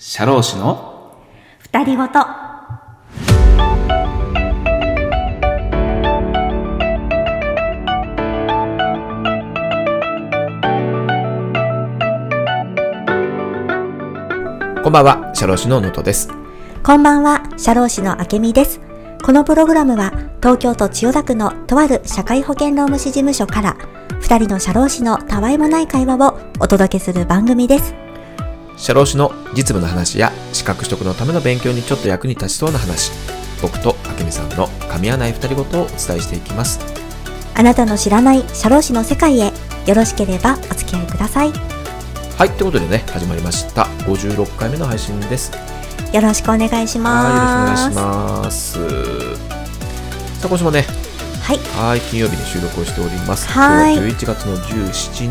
[0.00, 1.16] 社労士の
[1.58, 2.20] 二人ごと。
[14.84, 16.28] こんばんは、社労士の能登です。
[16.84, 18.80] こんばんは、社労士のあけみです。
[19.24, 23.76] このプログラムは、東京都千代田区のとある社会保険労務士事務所から、
[24.20, 28.07] 二人の社労士のたわいもない会話をお届けする番組です。
[28.78, 33.10] 社労士の実務の話や資格取得のための勉強にちょっと役に立ちそうな話、
[33.60, 36.80] 僕とあけみさんの噛み合わない二人ごとをお伝えしていきます。
[37.54, 39.52] あなたの知らない社労士の世界へ、
[39.86, 41.52] よろしければお付き合いください。
[42.38, 43.82] はい、ということでね、始まりました。
[44.06, 45.50] 56回目の配信です。
[46.12, 47.32] よろしくお願いします。
[47.32, 48.72] はい、よろしくお願いします。
[50.40, 50.86] さあ、今週もね、
[51.42, 51.58] はい。
[51.58, 53.48] はい、金曜日に収録をしております。
[53.48, 55.30] はい今日は11月の17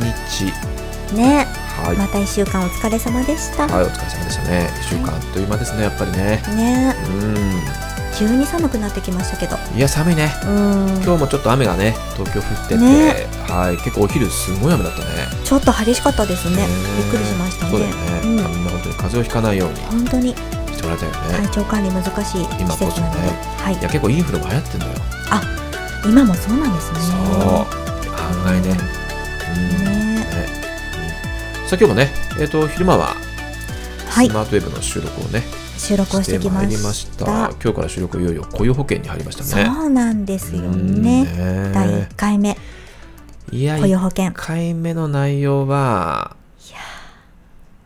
[1.10, 1.16] 日。
[1.16, 1.48] ね、
[1.84, 1.98] はい。
[1.98, 3.68] また一週間お疲れ様でした。
[3.68, 4.70] はい、お疲れ様でしたね。
[4.76, 6.42] 1週間あっという間ですね、やっぱりね。
[6.56, 8.18] ね、うん。
[8.18, 9.58] 急に寒くなってきましたけど。
[9.76, 10.34] いや、寒いね。
[10.44, 10.88] うん。
[11.04, 15.06] 今日もちょっと雨がね、東京降ってて、ねはい、結構お昼すごい雨だったね。
[15.44, 16.56] ちょっと激しかったですね。
[16.56, 16.68] ね
[16.98, 17.72] びっくりしましたね。
[17.72, 18.22] そうだよね。
[18.24, 21.48] うんみんな本当に風邪をひかないように本当にしてもらいたいよね。
[21.48, 22.14] 体調管理難しい
[22.48, 23.28] 季今こそ節なので、ね
[23.60, 24.94] はいいや、結構インフルも流行ってんのよ。
[26.08, 27.00] 今もそうなんですね。
[27.02, 27.18] そう。
[28.16, 28.78] 案外ね。
[29.58, 29.86] うん。
[29.86, 29.97] ね。
[31.76, 33.16] 今日もね、えっ、と、昼間は、
[34.10, 35.44] はいスマートウェブの収録をね、
[35.78, 36.88] 収録をしてきままいりした。
[36.88, 37.26] ました。
[37.62, 39.66] 今日から収録いよいよ雇用保険に入りましたね。
[39.66, 41.26] そうなんですようんね。
[41.26, 42.58] ね第1回目、
[43.52, 44.32] いや、雇用保険1。
[44.34, 46.38] 回目の内容は、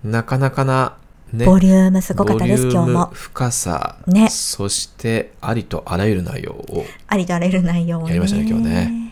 [0.04, 0.98] なかなかな、
[1.34, 3.10] ね、ボリュームすごかったです、今日も。
[3.14, 8.10] 深さ、ねそしてありとあらゆる内容をありとあらゆる内容をね。
[8.10, 9.11] やりましたね今日ね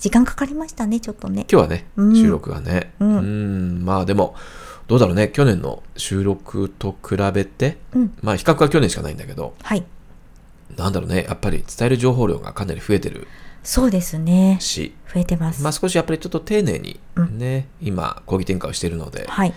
[0.00, 1.46] 時間かかりましたね、ちょっとね。
[1.52, 4.34] 今日はね、うん収録がねうんんまあでも
[4.88, 8.18] どうだろうね去年の収録と比べてうん。
[8.22, 9.84] まあ比較は去年しかないんだけどはい。
[10.76, 13.28] なんだろうねやっぱり伝える情報量がかなり増えてる
[13.62, 14.56] そうですね。
[14.60, 15.62] し増えてます。
[15.62, 19.50] まあ少しやっぱりちょっと丁寧にうんね、今講義転換をしているので、はい。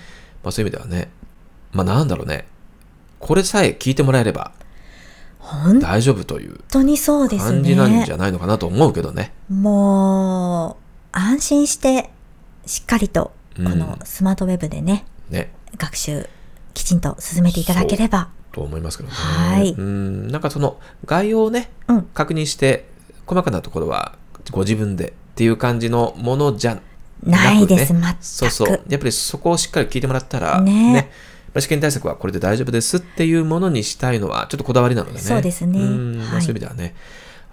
[0.43, 1.09] まあそういう意味ではね
[1.71, 2.45] まあなんだろうね
[3.19, 4.62] これさえ聞いてもらえれば本
[5.81, 8.13] 大丈夫という当にそうです感じなんねじ。
[8.13, 9.33] ゃないのかなと思うけどね。
[9.49, 12.09] もう、安心して、
[12.65, 15.51] しっかりと、うんこのスマートウェブでね、ね。
[15.77, 16.27] 学習、
[16.73, 18.29] きちんと進めていただければ。
[18.51, 19.15] と思いますけどね。
[19.15, 22.01] はいうん、なんかその概要をね、うん。
[22.13, 22.87] 確認して、
[23.27, 24.17] 細かなところは
[24.51, 26.75] ご自分でっていう感じのものじゃ
[27.23, 28.17] なくないです、ね全く。
[28.21, 28.81] そうそう。
[28.89, 31.05] やっぱりそこをしっかり聞いてもらったら、ねまあ
[31.59, 35.19] 試験対策はこれで大丈夫ですっていうものにしたいのはちょっとこだわりなのでね。
[35.19, 35.79] そうですね。
[35.79, 36.17] うん。
[36.17, 36.41] まあはい。
[36.41, 36.95] そういう意味ではね、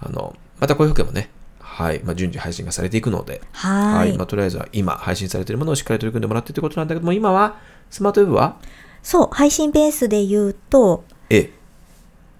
[0.00, 4.18] あの、またこういう保険もね、はい、まあ、順次配信がされていくので、はーい。
[4.18, 7.56] まあ、とりあえずは今配信されているものをしっかり取り組んでもらってということなんだけども、今は
[7.90, 8.56] スマートウェブは？
[9.02, 11.50] そう、配信ベースで言うと、A。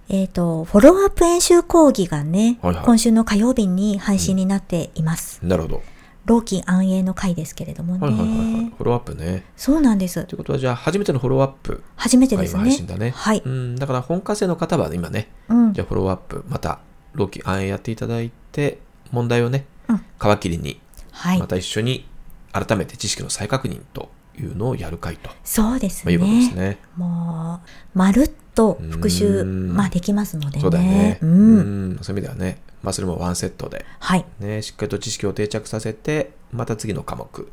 [0.09, 0.25] え。
[0.25, 2.85] っ、と、フォローアップ演習講義がね、はいはい。
[2.85, 5.39] 今週の火曜日に配信になっています。
[5.41, 5.83] なるほど。
[6.25, 7.99] 老期安永の回ですけれどもね。
[7.99, 8.65] はいはいはいはい。
[8.65, 9.45] フォローアップね。
[9.57, 10.35] そうなんですとい。
[10.35, 12.61] うことは、じゃあ、初めてのフォローアップ初めてですね。
[12.61, 13.11] 配信だね。
[13.11, 13.41] はい。
[13.43, 15.83] うん、だから本科生の方は今ね、うんじゃ。
[15.83, 16.79] あフォローアップ、また、
[17.13, 18.79] ロキ暗影やっていただいて、
[19.11, 20.79] 問題をね、うん皮切りに、
[21.11, 21.47] はいま。
[21.47, 22.07] た一緒に
[22.53, 24.09] 改めて知識の再確認と
[24.39, 26.61] いうのをやる会と、そうですまあ、いうことですね。
[26.61, 26.77] ね。
[26.97, 27.61] も
[27.95, 30.61] う、まるっと復習、うんまあできますのでね。
[30.61, 31.19] そうだよね。
[31.21, 31.25] う。
[31.25, 31.99] うんん。
[32.01, 34.25] そういう意味ではね、まあそれもワンセットで、はい。
[34.39, 37.47] ね、しっかりと知識を定着させて、また次の科目。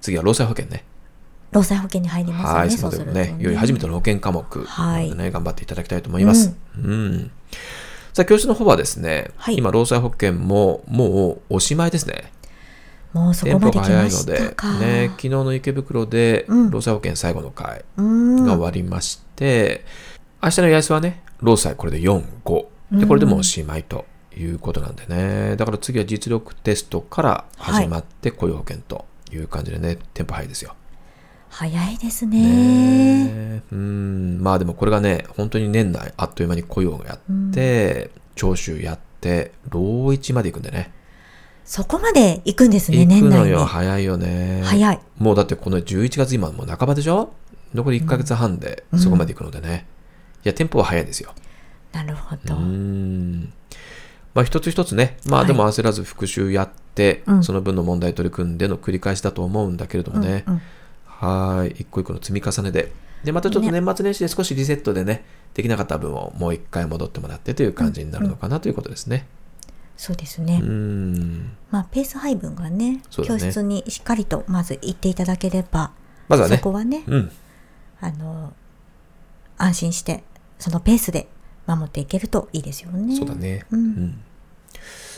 [0.00, 0.84] 次は労災保険ね。
[1.50, 2.58] 労災保険に入りますよね。
[2.58, 3.32] はい、そそううですね。
[3.32, 3.36] ね。
[3.40, 4.64] いよいよ初めての保険科目。
[4.64, 6.54] はいね、頑張っていただきたいと思います。
[6.76, 7.30] うん。
[8.12, 12.32] さあ、教室の方はですね、はい今、労災保険ももうおしまいですね。
[13.12, 14.78] もうそテンこまで来ポが早いのましたで、か。
[14.78, 17.84] ね、昨日の池袋でうん労災保険最後の回。
[17.96, 19.84] が終わりまして、
[20.42, 22.64] 明日の八重洲はね、労災これで4、5。
[22.92, 24.04] で、これでもうおしまいと
[24.38, 25.56] いうことなんでね。
[25.56, 30.74] だから次は実力テストから始まって雇用保険という感じでね、テンポ早いですよ。
[31.50, 32.38] 早いですね。
[32.38, 40.92] ねえうん、まあでもこれがね、本当に年内あっという間に雇用をやって、徴収やって、労一まで行くんでね。
[41.64, 43.54] そこまで行くんですね、年内に。
[43.56, 44.62] 早いよね。
[44.64, 45.00] 早い。
[45.18, 47.32] もうだってこの11月今もう半ばでしょ？
[47.74, 49.86] 残り1ヶ月半でそこまで行くのでね。
[50.44, 51.34] いや、テンポは早いですよ。
[51.92, 52.54] なるほうど。
[52.54, 53.52] ん。
[54.34, 60.44] まあ一つ一つね、まあはいでも焦らず復習やって、うんその分の問題取り組んでの繰り返しだと思うんだけれどもね。
[60.46, 60.62] うんうん
[61.18, 61.82] はい。
[61.82, 62.92] 一個一個の積み重ねで。
[63.24, 69.26] で、またちょっと年末年始で少しリセットでね、できなかった分をもう一回戻ってもらってという感じになるのかなということですね。
[69.96, 70.60] そうですね。
[70.62, 71.56] うん。
[71.72, 75.90] まあ、ペース配分がねね教室にしっかりとまず行っていただければ、
[76.28, 77.32] まずはねそこはね、うん。
[78.00, 78.52] あの、
[79.56, 80.22] 安心して、
[80.60, 81.26] そのペースで
[81.68, 83.14] 守っていけるといいですよね。
[83.16, 83.64] そうだね。
[83.70, 83.86] うん。
[83.86, 84.20] ん。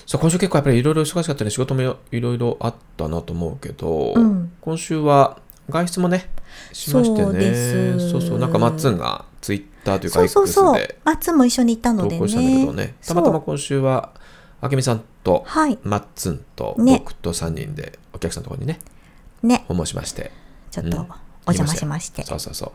[0.06, 4.52] そう今週結構やっぱりいろいろ忙しかったね仕事もいろいろあったなと思うけど、うん。
[4.60, 5.38] 今週は
[5.68, 6.28] 外出もね
[6.72, 10.74] しましてそうねそうそうなんかマッツンがツイッターというかそうそう X そう。
[10.74, 10.98] で。
[11.04, 12.16] マッツンも一緒に行ったのでね。
[12.16, 12.94] 投稿したんだけどね。
[13.06, 14.12] たまたま今週は
[14.60, 15.78] あけみさんとはい。
[15.84, 16.98] マッツンとね。
[16.98, 18.78] 僕と3人でお客さんのところにね
[19.42, 20.24] ね、訪問しまして。
[20.24, 20.30] うん
[20.70, 20.98] ちょっと
[21.46, 22.22] お邪魔しまして。
[22.24, 22.72] そうそうそう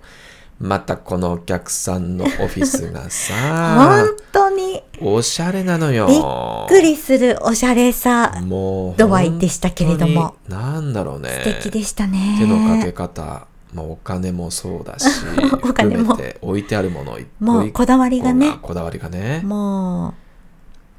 [0.59, 3.33] またこのお客さんのオフィスがさ
[3.75, 6.07] 本当におしゃれなのよ。
[6.07, 10.35] びっくりするおしゃれさ、もう度合いでしたけれども。
[10.47, 11.29] なんだろうね。
[11.43, 12.37] 素敵でしたね。
[12.39, 15.05] 手のかけ方、まあ、お金もそうだし
[15.63, 16.17] お金も。
[16.41, 18.57] 置いてあるものもうこだわりがね。
[18.61, 19.41] こだわりがね。
[19.43, 20.13] も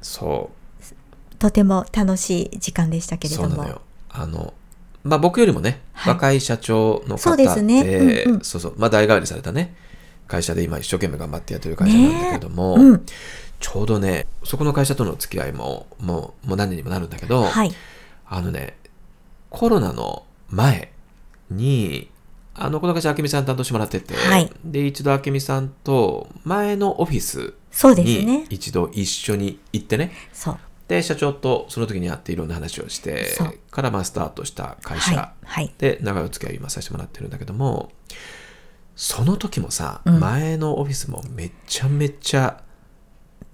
[0.01, 0.51] そ
[0.81, 1.35] う。
[1.39, 3.81] とても楽しい時間でしたけれども。
[4.09, 4.53] あの
[5.07, 9.75] まあ僕よりもね、はい若い社長の方そうですねでうんうんそうそうまあ代替わりされたね
[10.27, 13.05] 会社で今一生懸命頑張ってやってる会社なんだけども、うん。
[13.59, 17.71] ちょうどねそこの会社との付き合いももうもう何年にもなるんだけど、はい。
[18.29, 18.77] あのね、
[19.49, 20.91] コロナの前
[21.49, 22.09] に、
[22.55, 27.53] あの、この会社、明美さん担当してもらってて、はいで、一度明美さんと前のオフィス
[27.95, 28.45] にね。
[28.49, 30.59] 一度一緒に行ってね、そう。
[30.87, 33.35] で、社長とその時に会っていろんな話をして
[33.71, 35.33] からまあスタートした会はい社。
[35.43, 35.73] はい。
[35.77, 37.91] で、長いお付き合い今させてもらってるんだけども、
[38.95, 42.61] その時もさ、うん前のオフィスもめちゃめちゃ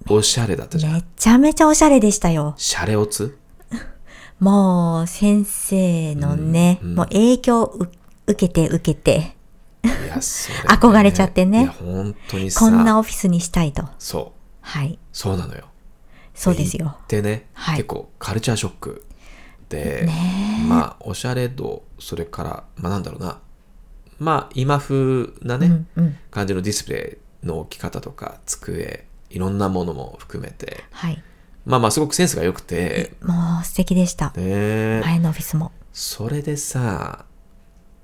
[0.08, 0.94] おしゃれだったじゃん。
[0.94, 2.54] めちゃめちゃおしゃれでしたよ。
[2.58, 3.38] シャレオツ？
[4.40, 7.90] もう先生のね、うんうんもう影響をう
[8.28, 9.36] 受けて受けて、
[9.84, 13.90] いや、それ、 憧れちゃってね本当にさ、こんなオフィスにしたいと。
[14.00, 14.40] そう。
[14.62, 14.98] はい。
[15.12, 15.66] そうなのよ。
[16.34, 16.98] そうですよ。
[17.08, 19.06] でね、はい結構カルチャーショック
[19.70, 23.40] で、ねまあおしゃれ度それからまあなんだろうな
[24.20, 26.18] まあ今風なね、うんうん。
[26.32, 31.22] 感じのディスプレイの置き方とか机いろんなものも含めてはい。
[31.66, 34.32] まあまあすごくセンスが良くてもう素敵でした。
[34.36, 35.72] ね前のオフィスも。
[35.92, 37.26] それでさ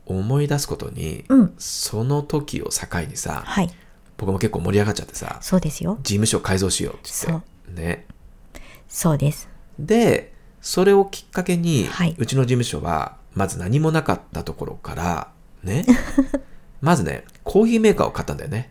[0.06, 3.70] 思い出すことに、うんその時を境にさはい。
[4.18, 5.98] 僕も結構盛り上がっちゃってさそうですよ。
[6.02, 8.06] 事務所改造しようって言ってね
[8.90, 9.48] そうです。
[9.80, 15.30] で、それをきっかけに、はいうちの事務所は、まず何もなかったところから、
[15.64, 15.86] ね、
[16.82, 18.70] まずね、コーヒーメーカーを買ったんだよね。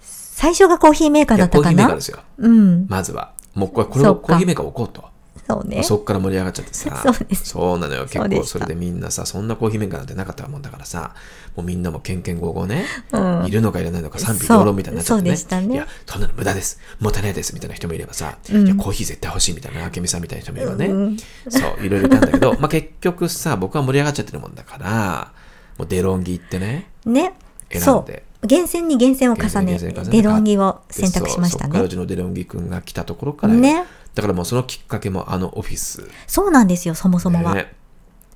[0.00, 1.70] 最初がコーヒーメーカーだったかな？
[1.70, 2.18] ヒーメーカーですよ。
[2.38, 2.86] うん。
[2.88, 3.32] まずは。
[3.54, 5.08] もうこれ、これをコーヒーメーカーを置こうと。
[5.46, 5.82] そうね。
[5.82, 7.00] そっから盛り上がっちゃってさ。
[7.04, 8.06] そうですそうなのよ。
[8.06, 11.14] 結構それでみんなさ、そんなコーヒーメーカーなんてなかったもんだからさ、
[11.56, 15.30] もうみんなもけんけんごうごうね、うんいるのかいらないのか賛否両論みたいになっちゃってね。
[15.30, 16.80] そうでしたねいや、そんなの無駄です。
[17.00, 17.54] もったいないです。
[17.54, 20.86] みたいな人もいればさ、うんいや、コーヒー絶対欲しいみたいな、あけみさんみたいな人もいればね。
[20.86, 21.16] うん
[21.48, 25.32] そう、いろいろいたんだけど、 まあ結局さ、僕は盛り上がっちゃってるもんだから、
[25.78, 27.34] もうデロンギ行ってね、ね。
[27.70, 28.46] 選んでそう。
[28.46, 31.88] 厳選に厳選を重ね、デロンギを選択しましたねでそうそっからう。
[31.88, 33.84] ちのデロンギ君が来たところからよね。
[34.14, 36.08] だからもうそのきっかけもあのオフィス。
[36.26, 37.54] そうなんですよ、そもそもは。
[37.54, 37.74] ね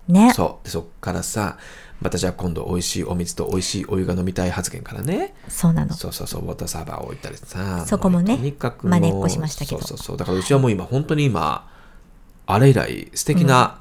[0.08, 0.32] ね。
[0.34, 0.64] そう。
[0.64, 1.58] で、そっからさ、
[2.00, 5.34] またじゃあ今度美味しいお水と美味しいお湯が飲みたい発言からね。
[5.48, 5.94] そうなの。
[5.94, 7.84] そうそうそう、ウォーターサーバーを置いたりさ。
[7.86, 10.16] そこもねうとにかくもう真似っこしましたけどそうそうそう。
[10.16, 11.68] だからうちはもう今、本当に今、
[12.46, 13.80] あれ以来、素敵な、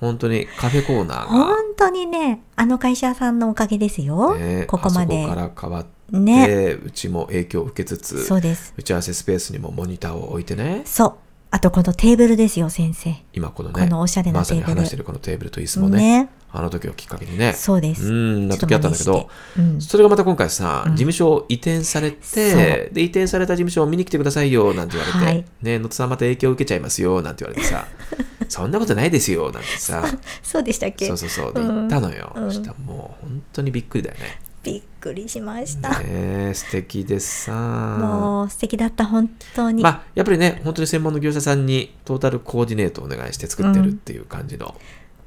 [0.00, 4.36] 本当にカフェコーナーが、本当にね、あの会社さんのおかげですよ。
[4.36, 8.74] ねここまであそこから変わって、ねうちも影響を受けつつ、そうです。
[8.76, 11.14] 打ち合わせスペースにもモニターを置いてね、そう。
[11.50, 13.14] あとこのテーブルですよ、先生。
[13.32, 16.28] 今このね、このおしゃれなまさにテーブル話してるこのテーブルと椅子もね、ね。
[16.50, 18.06] あの時をきっかけにね、そうです。
[18.06, 27.86] うん、な時あったんだけどちょっと、真似してそれがまた今回さ、うん事務所を移転されて、で、移転された事務所を見に来てくださいよ、なんて言われて、はいね、野津さんまた影響を受けちゃいますよ、なんて言われてさ、
[28.48, 30.20] そんなことないですよ、なんてさ、うん。
[30.42, 31.06] そうでしたっけ？
[31.06, 32.32] そうそうそう、でうん言ったのよ。
[32.34, 34.40] うんそしたらもう本当にびっくりだよね。
[34.72, 35.88] びっくりしました。
[36.00, 37.52] ねえ素敵でさ。
[37.52, 39.82] もう素敵だった、本当に。
[39.82, 44.74] まあ、やっぱりね、本当に専門の業者さんにトータルコーディネートをお願いして作ってるっていう感じの、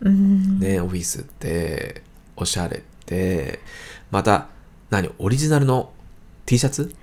[0.01, 0.59] うん。
[0.59, 2.03] ね、オフィスって、
[2.35, 3.59] おしゃれって、
[4.11, 4.47] また、
[4.89, 5.91] 何、オリジナルの
[6.45, 6.93] T シャツ？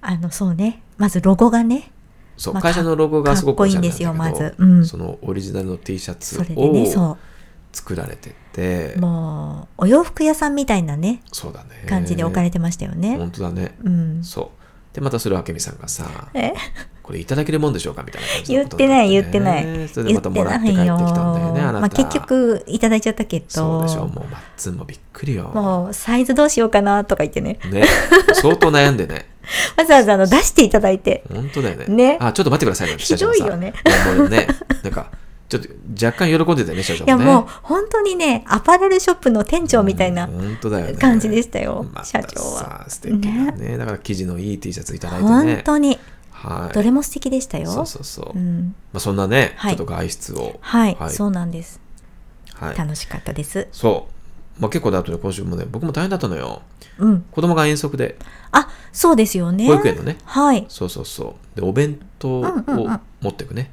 [0.00, 0.82] あの、そうね。
[0.96, 1.90] まずロゴがね。
[2.36, 7.16] そう、まあ会社のロゴがすごくおしゃれなんだけどかっこいいんですよまずうんそのオリジナルの T シャツそれでね、をそ
[7.74, 11.84] 作られててう。、もう、お洋服屋さんみたいなね、そうだね。
[11.88, 13.16] 感じで置かれてましたよね。
[13.16, 13.76] 本当だね。
[13.82, 14.24] うん。
[14.24, 14.52] そ
[14.92, 14.94] う。
[14.94, 16.52] で、またそれを明美さんがさ、え？
[17.02, 19.66] これいただけるもんでしょうかみたいな感じの言ってない、言ってない。
[19.66, 21.80] ねそれでまたもらって帰ってきたんだよね、あなた。
[21.80, 23.46] まあ結局、いただいちゃったけど。
[23.48, 25.50] そうでしょ、もうマッツンもびっくりよ。
[25.52, 27.58] もう、サイズどうしようかなとか言ってね。
[27.70, 27.84] ね、
[28.32, 29.26] 相当悩んでね。
[29.76, 31.24] わざわざあの出していただいて。
[31.30, 31.86] 本当だよね。
[31.88, 33.74] ねあ、ちょっと待ってくださいなんてひどいよね
[34.16, 34.46] もうね、
[34.82, 35.10] なんか、
[35.48, 35.68] ちょっと
[36.06, 40.28] 若干喜んでたよね、社長いやもう本当にね、アパレルショップの店長みたいな。
[40.98, 42.58] 感じでしたよ、また社長は。
[42.60, 45.62] さ素敵なねだから生地のいい T シャツいただいて本ね。
[45.64, 45.98] 当に、
[46.30, 46.74] はい。
[46.74, 47.70] どれも素敵でしたよ。
[47.70, 48.38] そうそうそう。
[48.38, 50.58] うん、まあそんなね、はいちょっと外出を。
[50.60, 51.80] はい、はいそうなんです。
[52.54, 52.76] はい。
[52.76, 53.68] 楽しかったです。
[53.70, 54.08] そ
[54.58, 54.60] う。
[54.60, 56.62] まあ結構だとね、今週もね、僕も大変だったのよ。
[56.98, 57.20] うん。
[57.30, 58.16] 子供が遠足で、
[58.52, 59.66] あ、そうですよね。
[59.66, 60.16] 保育園のね。
[60.24, 60.64] はい。
[60.68, 61.60] そうそうそう。
[61.60, 63.70] で、お弁当をうんうんうん持っていくね。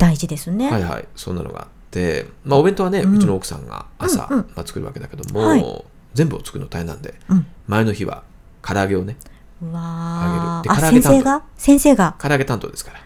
[0.00, 0.70] 大事ですね。
[0.70, 1.04] はいはい。
[1.14, 7.46] そんなのがあって、まあお弁当はね、うんうちの奥さんが朝、うんうんまあ、作るわけだけども、はい全部を作るの大変なんで、うん。
[7.68, 8.24] 前の日は
[8.62, 9.16] 唐揚げをね、
[9.62, 11.42] うわあ先生が？
[11.56, 12.16] 先生が？
[12.18, 13.00] 唐揚げ担当ですから。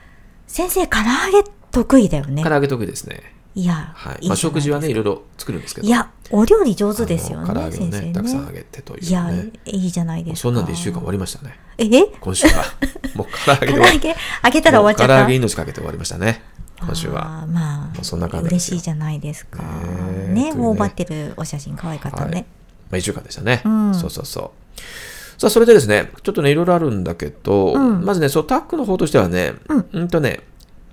[0.47, 2.49] 先生、唐揚げ得意だよね唐。
[2.49, 3.21] 揚げ得意ですね。
[3.57, 4.25] いや、はい。
[4.25, 5.87] いまあ食事はね、いろろいろ作るんですけど。
[5.87, 8.53] いや、お料理上手ですよね、唐揚げを先生ね、たくさん揚ね。
[8.55, 10.41] げてといういやね。、いいじゃないですか。
[10.43, 11.59] そんなんで1週間終わりましたね。
[11.77, 11.87] え？
[12.21, 12.65] 今週は。
[13.15, 14.09] もう唐揚げで 唐揚げ
[14.45, 15.15] 揚げたら終わっちゃった？
[15.17, 16.43] 唐揚げ命かけて終わりましたね。
[16.85, 17.47] 今週は。
[17.47, 19.62] まあ、うそんな感じ嬉しいじゃないですか。
[19.62, 22.47] ね頬張ってるお写真可愛かったはいね。
[22.91, 23.62] まあ、1週間でしたね。
[23.64, 25.41] うんそうそうそう。
[25.41, 30.41] さあ、それでですね、ちょっとね、いろいろあるんだけど、うんまずね、そう、タックの方としてはね、うんうんとね、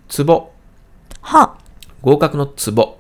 [0.08, 0.52] ツボ、
[1.22, 1.58] は、
[2.02, 2.98] 合格のツボ、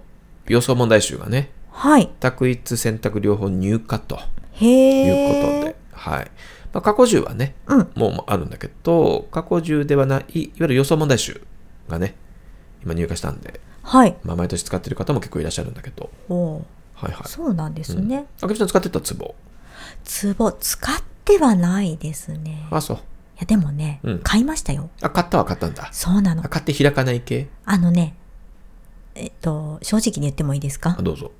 [0.48, 2.10] 予想問題集がね、はい。
[2.19, 4.19] 択一選択両方入荷と
[4.53, 5.71] へいうことえ。
[5.71, 6.31] で、はい。
[6.74, 7.91] まあ、過去10はね、うん。
[7.95, 11.41] もうあるんだけど、過去10ではない、いわゆる予想問題集
[11.89, 12.15] がね、
[12.83, 14.15] 今入荷したんで、はい。
[14.23, 16.09] まあ、毎年使ってる方も結構いらっしゃるんだけど、
[16.95, 17.27] はいはい。
[17.27, 18.25] そうなんですね。
[18.41, 19.35] あけみさん使ってたツボ。
[20.03, 20.95] ツボ、使っ
[21.25, 22.67] てはないですね。
[22.71, 22.97] いあ、そう。
[23.39, 24.89] や、でもねうん、買いましたよ。
[25.01, 25.89] あ、買ったは買ったんだ。
[25.91, 26.50] そうなのあ、。
[26.50, 27.47] 買って開かない系？
[27.65, 28.15] あのね、
[29.15, 30.95] えっと、正直に言ってもいいですか？
[31.00, 31.31] あ、どうぞ。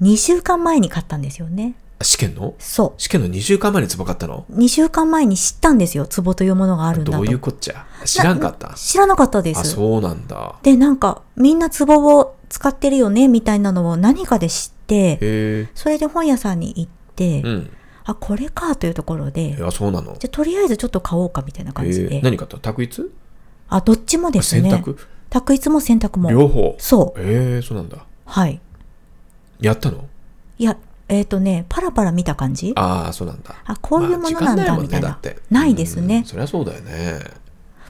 [0.00, 1.74] 2週間前に買ったんですよね。
[1.98, 2.54] あ試験の？
[2.58, 4.46] そ試験の2週間前にツボ買ったの？
[4.50, 4.58] う。
[4.58, 6.06] 2週間前に知ったんですよ。
[6.06, 7.18] ツボというものがあるんだと。
[7.18, 7.86] どういうこっちゃ？
[8.04, 8.74] 知らんかった？
[8.74, 9.72] 知らなかったであ、す。
[9.74, 10.56] そうなんだ。
[10.62, 15.68] で、なんか、みんなツボを使ってるよね、みたいなのを何かで知って。
[15.74, 17.70] それで本屋さんに行って、うん。
[18.04, 20.16] あ、これかというところで、いや、そうなの。
[20.18, 22.20] じゃあとりあえずちょっと買おうかみたいな感じで。
[22.20, 22.58] 何買った？
[22.58, 23.10] 択一？
[23.68, 24.68] あ、どっちもですね。
[24.68, 24.98] 選択
[25.30, 26.30] 択一も選択も。
[26.30, 26.76] 両方？
[26.78, 27.20] そう。
[27.20, 28.04] へえ、そうなんだ。
[28.26, 28.60] はい。
[29.60, 30.06] やったの？
[30.58, 30.76] いや、
[31.08, 32.72] えっ、とね、パラパラ見た感じ？
[32.76, 33.54] ああ、そうなんだ。
[33.64, 35.18] あ、こういうものなんだ、まあみたいな。
[35.50, 36.24] ないですねうん。
[36.24, 37.20] そりゃそうだよね。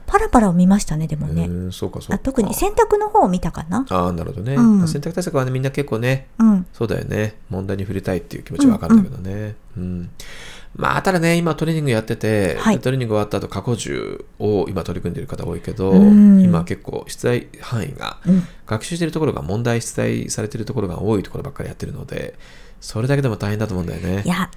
[0.07, 1.45] パラパラを見ましたね、でもね。
[1.45, 2.15] うん、そうかそうか。
[2.15, 3.85] あ特に選択の方を見たかな。
[3.89, 4.55] ああ、なるほどね。
[4.55, 6.65] うん選択対策はね、みんな結構ね、うん。
[6.73, 7.35] そうだよね。
[7.49, 9.55] 問題に触れたいっていう気持ちはわかるんだけどね。
[9.77, 10.09] うん。
[10.75, 18.43] まあ、ただね、今トレーニングやってて、はいトレーニング終わった後、過去10を今取り組んでいる方多いけど、うん今結構出題範囲が、うん。
[18.67, 22.35] 学習しているところが問題出題されているところが多いところばっかりやってるので、
[22.85, 24.27] それだけでも大変だと思うんだよねい。
[24.27, 24.49] や、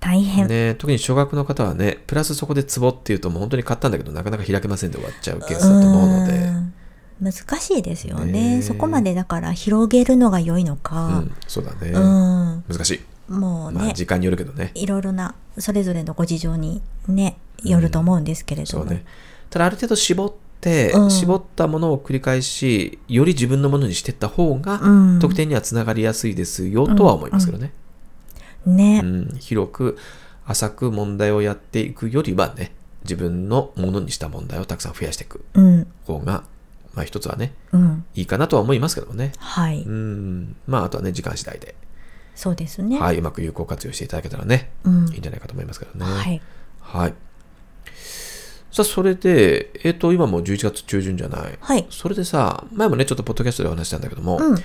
[0.00, 0.48] 大変。
[0.48, 6.74] ね、特に小学の方はね、プラスそこでツボっていうともう本当に買ったんだけど、なかなか開けませんで終わっちゃうケースだと思うので、うん
[7.20, 11.90] 難しいですよねそこまでだから広げるのが良いのうかん、そうだね。
[11.90, 13.32] うん、難しい。
[13.32, 14.70] もうね、まあ、時間によるけどね。
[14.74, 19.04] いろいろなそれぞれのご事情にねよると思うんですけれども、そうね。
[19.50, 25.18] ただある程度絞っ絞ったものを繰り返し、より自分のものにしていった方が、うん。
[25.20, 27.72] 得点にはつながりやすいですよとは思いますけどね。
[28.66, 29.36] ね、うん。
[29.38, 29.98] 広く、
[30.46, 32.72] 浅く問題をやっていくよりはね、
[33.02, 35.86] 自分のものにした問題をたくさん増やしていくうん。
[36.04, 36.44] 方が、
[36.94, 38.04] まあ一つはね、うん。
[38.14, 39.32] いいかなとは思いますけどね。
[39.38, 40.56] はい、うん。
[40.66, 41.76] まああとはね、時間次第で、
[42.34, 45.08] そうですね、はい、うまく有効活用していただけたらね、うん。
[45.08, 46.04] いいんじゃないかと思いますけどね。
[46.04, 46.40] はい。
[46.80, 47.14] はい。
[48.78, 51.58] さあ、それで、えっ、と、今もう11月中旬じゃない。
[51.60, 51.84] はい。
[51.90, 54.58] それでさ、前もね、ちょっとポッドキャストでお話ししたんだけども、うん。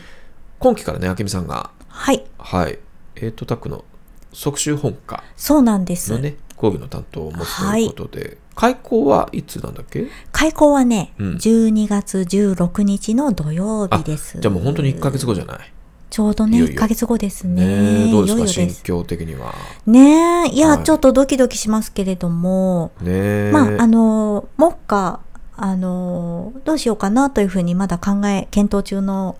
[0.60, 2.24] 今期からね、あけみさんが、はい。
[2.38, 2.78] はい、
[3.16, 3.84] えっ、と、タックの
[4.32, 10.06] 即習本科そうなんです、のね、講義の担当を持つということで、開講はいつなんだっけ？
[10.32, 11.36] 開校はね、うん。
[11.38, 14.40] 12月16日の土曜日です。
[14.40, 15.74] じゃあもう本当に1ヶ月後じゃない？
[16.14, 19.52] ちょうどねいよいよ1ヶ月後ですねねえどうですか、いよいよ心境的には？
[19.88, 23.52] ねえいや、はいちょっとドキドキしますけれどもねえ。
[23.52, 25.22] まあ、あの、目下、
[25.58, 29.38] あの、どうしようかなというふうにまだ考え、検討中の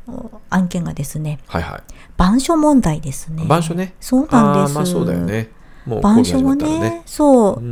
[0.50, 1.82] 案件がですね、はいはい。
[2.16, 3.44] 板書問題ですね。
[3.46, 3.94] 板書ね。
[4.00, 4.74] そうなんです。
[4.74, 5.20] まあそうだよ。
[5.20, 5.52] ね。
[5.86, 7.02] もう講板書はねね。
[7.06, 7.68] そうう、んう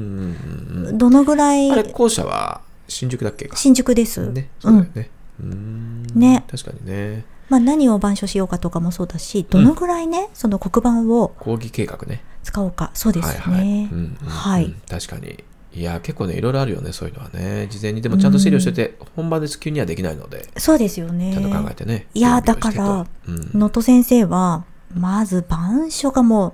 [0.84, 3.58] んうんどのぐらいあれ、校舎は新宿だっけか。
[3.58, 4.32] 新宿です。
[4.32, 5.10] ね、そうだよね。
[5.40, 7.26] うーんね確かにね。
[7.52, 12.24] まあ何を板書しようかとかもそうだし、どのぐらいね、その黒板を講義計画ね。
[12.44, 12.92] 使おうか。
[12.94, 13.90] そうですね。
[14.26, 15.44] はい確かに。
[15.74, 17.68] いや、結構ね、いろいろあるよね、そういうのはね。
[17.70, 21.34] 事前にでもちゃんと整理をしてて、本番で急にはできないので、そうですよね。
[21.34, 22.08] ちゃんと考えてね。
[22.14, 26.54] いやだから、うん能登先生は、まず板書がもう、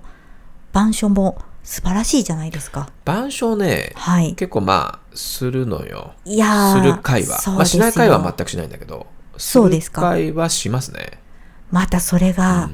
[0.71, 2.89] 板書も素晴らしいじゃないですか。
[3.03, 4.33] 板書ね、はい。
[4.33, 6.13] 結構まあ、するのよ。
[6.25, 7.39] いやーする会は。
[7.53, 9.05] まあ、しない会は全くしないんだけど、
[9.37, 11.19] そうですか数回はしますね。
[11.71, 12.69] またそれが、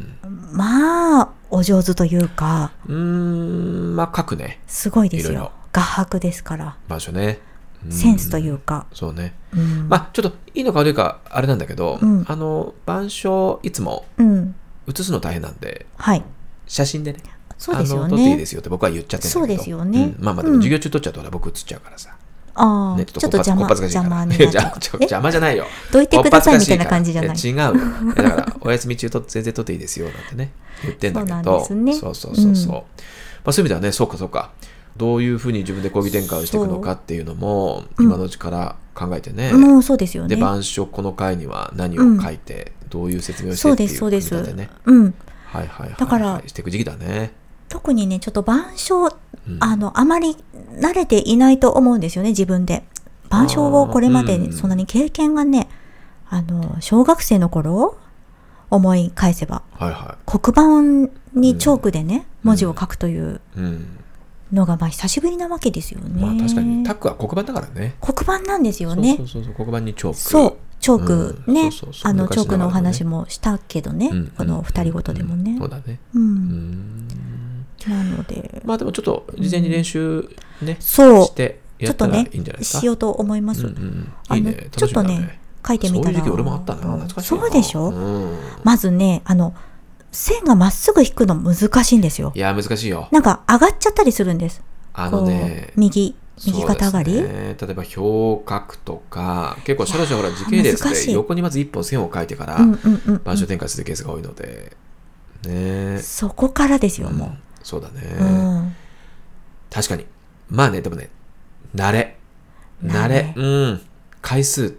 [0.51, 4.60] まあ、お上手というか、うーん、まあ書くね。
[4.67, 5.51] すごいですいろいろよ。
[5.72, 6.77] 画伯ですから。
[6.88, 7.39] 場所ね。
[7.48, 8.86] うんセンスというか。
[8.93, 9.34] そうね。
[9.53, 9.89] うん。
[9.89, 14.55] まあちょっといいのか悪いかあれなんだけど、うんあの、板書いつもうん。
[14.88, 16.24] 写すの大変なんで、はい。
[16.65, 17.20] 写真でね。
[17.58, 18.46] そうですよあの撮っていいでね。
[18.46, 19.39] すよって僕は言っちゃってるんだけど。
[19.39, 22.15] そうですよねんまあまあでも授業中撮っちゃうと僕写っちゃうからさ。
[22.55, 25.65] ああ、ね、ちょっと邪魔、邪魔になっちゃういや邪邪魔じゃないよ。
[25.91, 27.38] どいてくださいみたいな感じじゃない？
[27.38, 27.74] 違うよ。
[28.15, 30.51] だから、お休み中と全然撮っていいですよなんてね、
[30.83, 31.60] 言ってんだけそうなんど。
[31.60, 32.74] ですねそうそうそうそう。
[32.75, 32.81] うん
[33.45, 34.51] まあそういう意味ではね、そうかそうか。
[34.95, 39.51] どういうふうに自分で講義展開をしていくのかっていうのも、うん今のうちから考えてね。
[39.51, 40.41] もうそうですよで、ね。
[40.41, 44.69] 板書この回には何を書いて、どういう説明をしてそうです、っていうそうです組み立てね。。
[44.86, 45.03] うん。
[45.03, 45.13] はい
[45.53, 45.95] はいはいはい。
[46.00, 47.31] だからしていく時期だね。
[47.69, 49.12] 特にね、ちょっと板書、うん
[49.60, 50.38] あの、あまり
[50.80, 52.84] 慣れていないと思うんですよね、自分で。
[53.28, 55.68] 板書をこれまでそんなに経験がね、
[56.30, 57.98] あの、小学生の頃、
[58.70, 63.42] 思い返せば、はいは黒板にチョークでね、文字を書くという。
[64.52, 66.22] のが、まあ、久しぶりなわけですよね。
[66.22, 67.96] まあ確かに、タックは黒板だからね。
[68.00, 69.28] 黒板なんですよねそう。
[69.28, 70.18] そうそう黒板にチョーク。
[70.18, 71.72] そう、チョークうんね
[72.04, 75.70] あの、チョークのお話もしたけどねうん、この二人ごとでもねそう。
[75.70, 76.00] だね。
[76.14, 76.20] う。
[76.20, 77.08] うんん。
[77.90, 80.30] なので、まあでもちょっと事前に練習
[80.62, 82.80] ね、そうし、てちょっとねやったらいいんじゃないですか？
[82.80, 83.66] しようと思います。
[83.66, 84.68] うんいいね。
[84.72, 86.20] ちょっとね、書いてみたら。
[87.22, 87.90] そうでしょ？
[87.90, 88.38] うん。
[88.63, 89.54] まずね、あの、
[90.12, 92.32] 線がまっすぐ引くの難しいんですよ。
[92.36, 92.40] い。
[92.40, 93.08] や、難しいよ。
[93.12, 94.62] なんか上がっちゃったりするんです。
[94.94, 103.16] あのね右、右肩上がり、例えば表角とか、結構シャラシャラ時系列で横にまず一本線を書いてから、うんうんうんうん。
[103.16, 104.78] 板書展開するケースが多いので、
[105.48, 106.00] ね。
[106.00, 107.30] そこからですよ、もう。
[107.30, 108.01] んそうだね。
[108.20, 108.24] う。
[108.24, 108.25] う
[108.60, 108.75] ん。
[109.70, 110.05] 確かに。
[110.50, 111.10] まあね、でもね、
[111.75, 112.17] 慣れ。
[112.84, 113.34] 慣れ。
[113.36, 113.82] 慣うん。
[114.22, 114.77] 回数。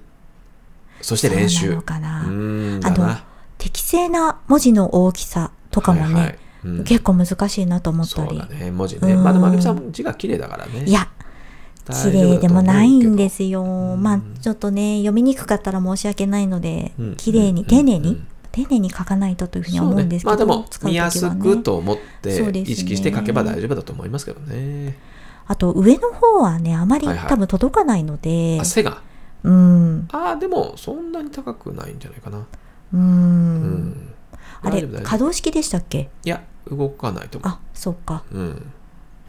[1.00, 1.70] そして練習。
[1.70, 3.24] なのかなうーん、あのだな。
[3.58, 8.46] 適正な文字の大きさとかもね、はいはいうん結構難しいなと思ったりそうだ。
[8.46, 9.12] ね、文字ね。
[9.12, 10.84] うんまあでも、あけみさん字が綺麗だからね。
[10.86, 11.10] いや、
[11.84, 13.62] 綺麗でもないんですよ。
[13.62, 24.96] んまあ、ちょっとね、読みにくかったら申し訳ないのでうん、綺麗に、うん丁寧にうん、丁寧に書かないとというふうには思うんですけど、ね、まあでも見やすくと思って意識して書けば大丈夫だと思いますけどね。
[25.46, 29.02] あと、上の方はね、あまりはいはい多分届かないのであ、背が？
[29.42, 32.38] うん、ああ、でもそんなに高くないんじゃないかな。
[32.38, 32.46] う。
[32.94, 34.14] うんん。
[34.62, 36.08] あれ、可動式でしたっけ？
[36.24, 37.52] いや、動かないと思う。
[37.52, 38.22] あ、そうか。
[38.32, 38.72] うん。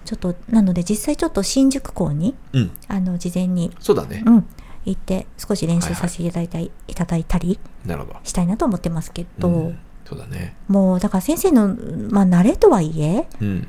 [0.06, 2.72] ちょっと、なので実際ちょっと新宿港に、うん。
[2.88, 4.24] あの、事前に、そうだね。
[4.26, 4.48] うん、
[4.86, 7.60] 行って少し練習させていただいた,、いただいたり。
[8.24, 10.56] したいなと思ってますけど、うんそうだね。
[10.68, 11.68] もうだから先生の、
[12.12, 13.68] まあ、慣れとはいえうん。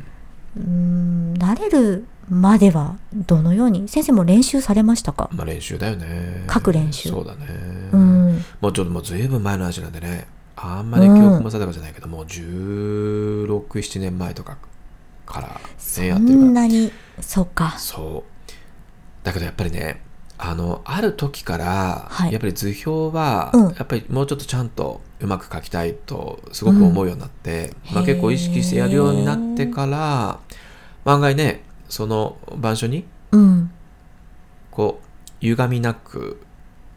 [0.56, 5.30] うーん慣れるまではどのように先生も練習されましたか？
[5.32, 6.44] まあ練習だよね。
[6.52, 7.46] 書く練習そうだね。
[7.92, 10.26] うんもうちょっともうずいぶん前の話なんでね。
[10.56, 14.56] あんまり記憶も定かじゃないけど、もう16、7年前とか
[15.26, 16.50] からそね、やってるから。
[16.50, 18.52] んなにそうかそう。
[19.22, 20.00] だけどやっぱりね、
[20.38, 30.40] あの、ある時から、はいやっぱり図表は、うんやっぱりもうちょっとちゃんとうまく書きたいと、すごく思うようになって、まあ結構意識してやるようになってから、
[31.04, 33.70] 案外ね、その板書に、うん
[34.70, 35.06] こう、
[35.40, 36.42] 歪みなく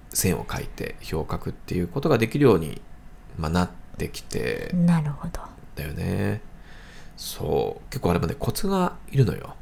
[0.10, 2.82] 線を書いて表を書くっていうことができるように、
[3.38, 5.40] まあ、なってきて、なるほど
[5.76, 6.42] だよね。
[7.16, 7.90] そう。
[7.90, 9.56] 結構あれもね、コツがいるのよ。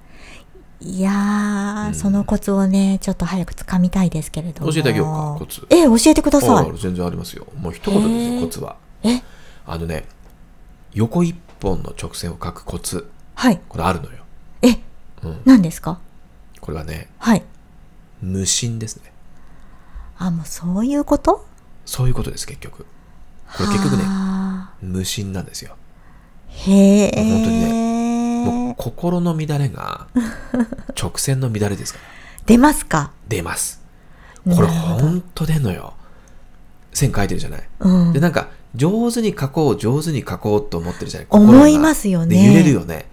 [0.79, 5.07] いやー、うんそのコツをねちょっと早くつかみたいですけれども教えてあげよう
[5.39, 5.65] か、コツ。
[5.69, 7.47] え教えてくださいあ全然ありますよ。
[7.57, 8.75] もう一言ですよ、コツは。
[9.03, 9.21] え
[9.65, 10.05] あのね、
[10.93, 14.23] 横一本の直線を書くコツ、はいこれあるのよ。
[14.61, 14.79] え？
[15.23, 15.41] うん。
[15.45, 15.99] 何ですか？
[16.61, 17.43] これはね、はい
[18.21, 19.11] 無心ですね。
[20.19, 21.45] あもうそういうこと？
[21.85, 22.85] そういうことです、結局。
[23.55, 25.75] これ結局ね、は無心なんですよ。
[26.51, 27.96] ーへえ本当に
[28.45, 30.07] もう心の乱れが
[30.99, 32.05] 直線の乱れですから。
[32.45, 33.11] 出ますか？
[33.27, 33.81] 出ます。
[34.49, 35.93] これほんと出んのよ。
[36.93, 37.63] 線書いてるじゃない。
[37.79, 41.27] うんで、なんか、上手に書こう、上手に書こうと思ってるじゃない。
[41.29, 43.05] 思いますよねで揺れるよね。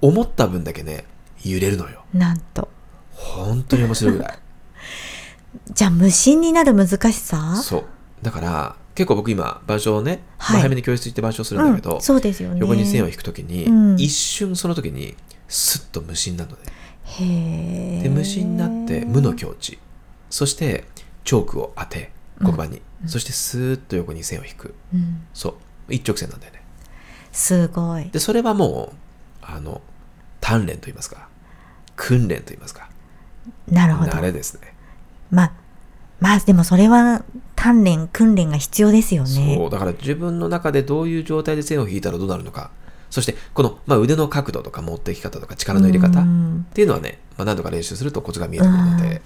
[0.00, 1.04] 思った分だけね、
[1.44, 2.04] 揺れるのよ。
[2.14, 2.68] なんと
[3.12, 4.38] 本当に面白いぐらい。
[5.74, 7.56] じゃあ無心になる難しさ？
[7.56, 7.84] そう。
[8.22, 15.14] だから、結構僕今、板書をね、はいまあ早めに教室行って板書するんだけど、うん、そうですよね横に線を引くときに、うん一瞬その時に、
[15.46, 16.56] スッと無心なのね。
[17.04, 19.78] へえで、無心になって、無の境地。
[20.30, 20.84] そして、
[21.22, 22.82] チョークを当て、黒板に。
[23.06, 24.74] そして、スーッと横に線を引く。
[24.92, 25.50] うんそ
[25.88, 25.94] う。
[25.94, 26.62] 一直線なんだよね。
[27.30, 28.96] すごいで、それはもう、
[29.42, 29.80] あの、
[30.40, 31.28] 鍛錬と言いますか、
[31.94, 32.90] 訓練と言いますか、
[33.68, 34.74] なるほど慣れですね。
[35.30, 35.52] まあ
[36.20, 37.24] まあでもそれは
[37.56, 39.56] 鍛錬、訓練が必要ですよね。
[39.56, 42.70] そう、だから自分の中でどういう状態で線を引いたらどうなるのか。
[43.10, 49.22] そして、この、まあ、腕の角度とか持っていき方とか力の入れ方っうんていうのはね、まあ、何度か練習するとコツが見えてくるので、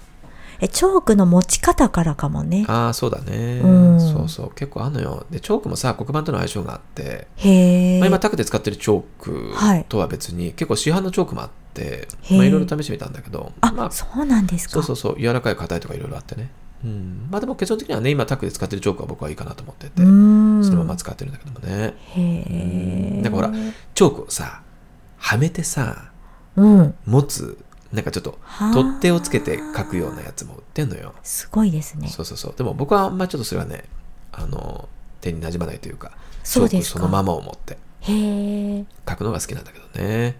[0.61, 2.65] え、チョークの持ち方からかもね。
[2.69, 5.25] ああ、そうだね、うんそうそう、結構あんのよ。
[5.29, 7.99] で、チョークもさ、黒板との相性があって、へえ。
[7.99, 14.73] まあ、今、タクで使ってるチョーはいクとは別に、結構市販のチョークもあって、まあ、いろいろ試してみたんだけど、あ、まあ、そうなんですか。
[14.75, 16.49] そうそうそう、柔らかい硬いとかいろいろあってね。
[16.83, 17.27] うん。
[17.31, 20.63] まあでも結論的にはね、今タクで使ってるチョークは僕はいいかなと思ってて、うーん。
[20.63, 21.95] そのまま使ってるんだけどもね。
[22.15, 22.45] へ
[23.17, 23.21] え。
[23.21, 23.51] なんかほら、
[23.93, 24.61] チョークをさ、
[25.17, 26.11] はめてさ、
[26.55, 26.95] うん。
[27.05, 27.57] 持つ、
[27.91, 31.13] なんかちょっとはあ取っ手をつけて書くようなやつも売ってんのよ。
[31.23, 32.07] すごいですね。
[32.07, 32.53] そうそうそう。
[32.57, 33.85] でも僕はあんまちょっとそれはね、
[34.31, 34.89] あの、
[35.21, 36.11] 手に馴染まないというか、
[36.43, 38.85] そうですかチョークそのままを持ってへえ。
[39.07, 40.37] 書くのが好きなんだけどね。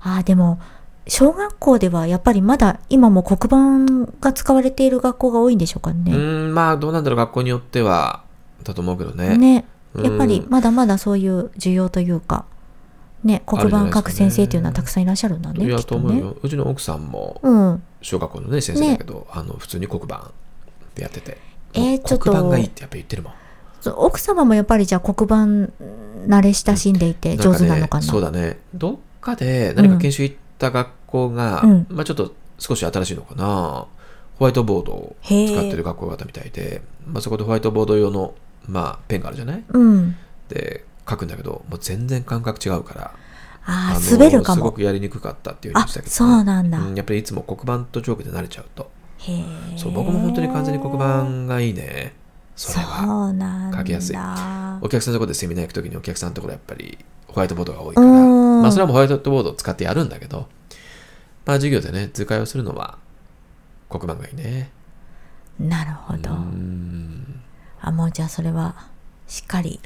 [0.00, 0.60] ああ、でも、
[1.06, 6.12] 小学校ではやっぱりまだ今も黒板が使われている学校が多いんでしょうかうね。
[6.12, 8.24] ーん、まあどうなんだろう、学校によっては、
[8.62, 9.36] だと思うけどね。
[9.36, 9.66] ね。
[9.94, 12.46] うんやっぱりまだまだそういう需要というか、
[13.22, 15.64] ね、黒板書く先生というのはたくさんいらっしゃるんだね。
[15.64, 15.84] いや、とね。
[15.84, 16.36] と思うよ。
[16.42, 17.82] うちの奥さんも、うん。
[18.02, 20.32] 小学校のね、先生だけど、あの、普通に黒板
[20.96, 21.38] でやってて。
[21.74, 23.32] えーちょっと黒板がいいってやっぱ言ってるもん。
[23.96, 25.72] 奥様もやっぱりじゃあ黒板
[26.26, 28.00] 慣れ親しんでいて上手なのかな。
[28.00, 28.58] んそうだね。
[28.74, 33.86] どっかで何か研修行った学校が、うんまあちょっと少し新しいのかな。
[34.38, 35.36] ホワイトボードを使っ
[35.70, 38.34] てる学校があったみたいで、まあそこでホワイトボード用の、
[38.66, 39.64] まあペンがあるじゃない？
[39.68, 40.16] うん。
[40.48, 43.14] で、書くんだけど、もう全然感覚違うから。
[43.66, 44.56] ああ、の滑るかも。
[44.56, 46.78] すごくやりにくかったっていうふうにあしたけど、そうなんだ。
[46.94, 48.90] やっぱりいつも黒板とチョークで慣れちゃうと。
[49.76, 52.14] そう、僕も本当に完全に黒板がいいね。
[52.56, 53.04] それは。
[53.04, 53.78] そうなんだ。
[53.78, 54.16] 書きやすい
[54.84, 60.46] お客さんのところでセミナー行くときにお客さんのところやっぱりホワイトボードが多いから、うんまあそれはもうホワイトボードを使ってやるんだけど、
[61.46, 62.98] まあ授業でね、図解をするのは
[63.88, 64.70] 黒板がいいね。
[65.58, 66.34] なるほどう。
[66.34, 67.40] ん。
[67.80, 68.88] あ、もうじゃあそれは
[69.26, 69.80] しっかり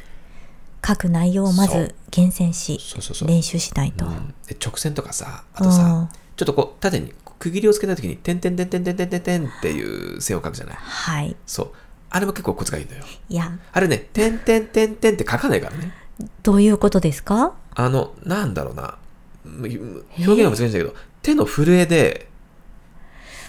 [0.87, 3.28] 書く内容をまず厳選しそうそうそう。
[3.28, 4.04] 練習しないと。
[4.04, 10.76] うんで直線とかさ、あとさ、うんちょっとこう縦に区切りをつけたときに、点々点々点々点々っていう線を書くじゃない。
[10.76, 11.37] はい。
[11.46, 11.72] そう。
[12.11, 13.05] あれも結構コツがいいのよ。
[13.29, 15.92] いや、あれね、点々点々点って書かないからね。
[16.42, 17.55] どういうことですか？
[17.75, 18.97] あの、なんだろうな。
[19.44, 22.29] 表現が難しいんだけど、手の震えで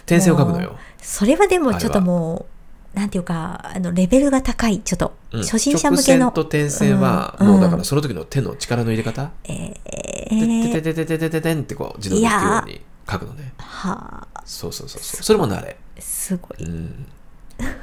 [0.05, 0.77] 点線を書くのよ。
[1.01, 2.47] それはでもちょっとも
[2.95, 6.43] う、なんていうか、あの、レベルが高い、ちょっと、うん初心者向けの直線。
[6.43, 13.53] と点線は、うんもうだからその時の手の力の入れ方、えてー、てててててててんってこう自動で引くように書くのね。
[13.57, 15.23] はあ、そうそうそうそう。
[15.23, 15.77] それも慣れ。
[15.99, 16.63] すごい。
[16.63, 17.07] うん。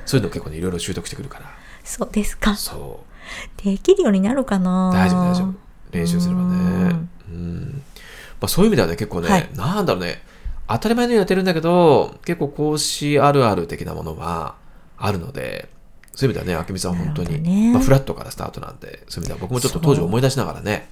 [0.04, 1.46] そういうの結構ね、いろいろ習得してくるから。
[1.84, 2.54] そうですか。
[2.56, 3.04] そ
[3.60, 3.64] う。
[3.64, 5.54] できるようになるかな大丈夫大丈夫。
[5.92, 6.46] 練習すればね。
[6.46, 7.82] うんうん。
[8.40, 10.22] まあそういう意味ではね、結構ね、はいなんだろうね、
[10.68, 14.56] 当たり前のようにやってるんだけど、結構講師あるある的なものは
[14.98, 15.68] あるので、
[16.14, 20.88] そういう意味ではね、あけみさんは本当に、ねまあ、フラットからスタートなんで、そういう意味では僕もちょっと当時思い出しながらね、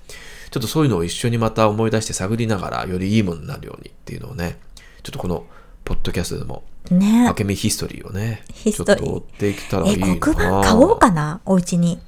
[0.50, 4.58] ちょっとそういうのを一緒にまた思い出して探りながら、よりいいものになるようにっていうのをね、
[5.02, 5.46] ちょっとこの、
[5.84, 10.16] ポッドキャストでも、ねあけみヒストリーをね、ヒストリーちょっと追っていけたらいえ、いな。
[10.16, 12.00] 黒板買おうかなお家に。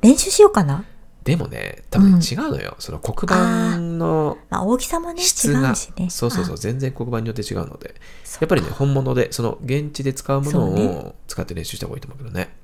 [0.00, 0.84] 練習しようかな
[1.24, 2.76] でもね、多分違うのよ。
[2.78, 6.08] その黒板のまあ、大きさもね、違質が、うしね。
[6.08, 6.56] そうそうそう、あ。
[6.56, 7.94] 全然黒板によって違うので、
[8.24, 12.59] そやっぱりね、本物で、その現地で使うものを使って練習した方がいいと思うけどね。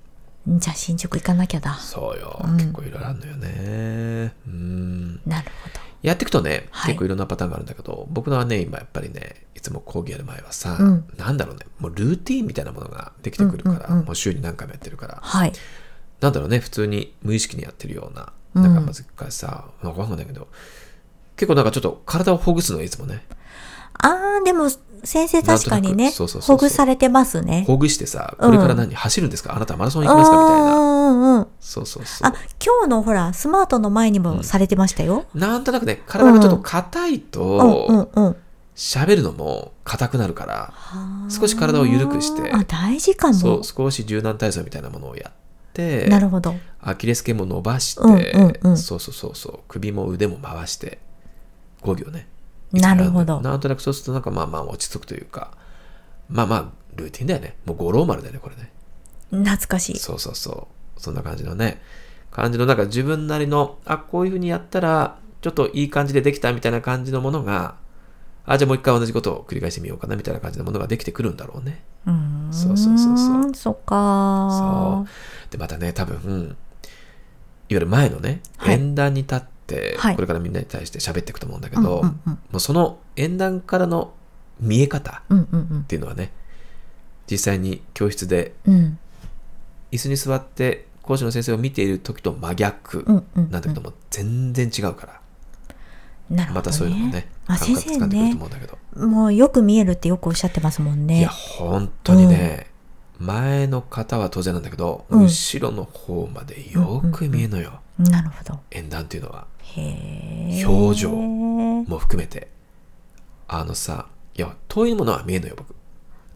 [0.49, 1.75] じゃあ、新宿行かなきゃだ。
[1.75, 4.35] そうよ、うん結構いろいろあるのよね。
[4.47, 5.21] うん。
[5.27, 5.81] なるほど。
[6.03, 15.53] やっていくとね、はい結構いろんなパターンがあるんだけど、僕のはね、今やっぱりね、いつも講義やる前はさ、うんなんだろうね、もうルーティーンみたいなものができてくるから、うんうんうんもう週に何回もやってるから、はい。
[16.21, 20.47] なんだろうね、普通に無意識にやってるような、うんなんか難しさ、わかんないけど、
[21.37, 23.27] 結構なんかちょっと体をほぐすのいつもね、
[23.99, 24.69] あー、でも、
[25.05, 27.65] 先生確かにね、くそうそうそうほぐされてますね。
[27.67, 29.55] ほぐしてさ、うんこれから何、走るんですか？
[29.55, 30.37] あなたマラソン行きますか？
[30.37, 30.77] みたいな。
[30.77, 31.47] うんうんうん。
[31.61, 35.27] そうそうそうあ。、今日のほら、スマートの前にもされてましたよ。
[35.35, 38.37] なんとなくね、体がちょっと硬いうん、うん、と、うん。
[38.75, 40.75] 喋るのも硬くなるから、
[41.31, 43.35] 少し体を緩くしてあ、大事かも。
[43.35, 45.33] そう、少し柔軟体操みたいなものをやっ
[45.73, 46.55] て、なるほど。
[46.83, 50.99] アキレス腱も伸ばして、うんうんうんそうそうそうそう、首も腕も回して、
[51.81, 52.29] 講義をね。
[52.81, 53.41] なるほど。
[53.41, 55.53] なんとなくそうするとなんかまあまあ落ち着くというか、
[56.29, 57.57] まあまあ、ルーティンだよね。
[57.65, 58.73] もう五郎丸だよね、これね。
[59.31, 59.99] 懐かしい。
[59.99, 61.01] そうそうそう。
[61.01, 61.81] そんな感じのね。
[62.31, 67.77] 感じの、なんか自分なりの、あ、こういう風にやったら、ちょっといい感じでできたみたいな感じのものが、
[68.45, 71.83] あ、じゃあもう一回同じことを繰り返してみようかなみたいな感じのものができてくるんだろうね。
[72.07, 72.49] うーん。
[72.53, 75.07] そうそうそうそうそっかそ
[75.49, 75.51] う。
[75.51, 76.57] で、またね、多分、いわ
[77.69, 84.13] ゆる前のね、はい演談に立って、はいこれからみんなに対して喋っていくと思うんだけうんど、うんうんもうその演談からの
[84.61, 85.85] 見え方っうんうんうん。
[85.85, 86.33] ていうのはね、
[87.31, 88.99] 実際に教室でうん。
[89.93, 93.51] 椅子に座って講師の先生を見ている時と真逆うんうん。
[93.51, 95.21] なんだけども、全然違うから
[96.31, 96.55] なるほど、ね。
[96.55, 98.33] またそういうのもねあ、感覚つかんでくるとね。
[98.35, 101.19] 思うんだけど、もうよく見えるってよくおっしゃってますもんね。
[101.21, 102.71] いや本当にね、
[103.19, 108.61] 前の方は当然なんだけど、うん後ろの方までよく見えるのよ、なるほど。
[108.71, 109.47] 演壇っていうのは。
[109.75, 112.49] 表情もも含めて。
[113.49, 115.75] あのさいや遠いものは見えるのよ僕。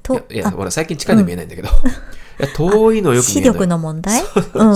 [0.03, 0.51] といやいやあ。
[0.53, 1.73] ほら最近近いの見えないんだけど、い
[2.39, 4.23] や遠いのよく見え視るのよ力の問題？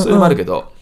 [0.00, 0.72] それもあるけど。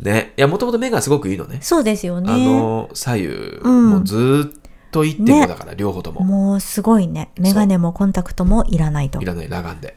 [0.00, 0.32] ど、ね。
[0.36, 1.58] いやもともと目がすごくいいのね。
[1.60, 2.32] そうですよね。
[2.32, 4.52] あの左右、うんもうずーっ
[4.90, 6.22] と1.5だから、両方とも。
[6.24, 7.30] もうすごいね。
[7.38, 9.20] メガネもコンタクトもいらないと。
[9.20, 9.96] いらない裸眼で。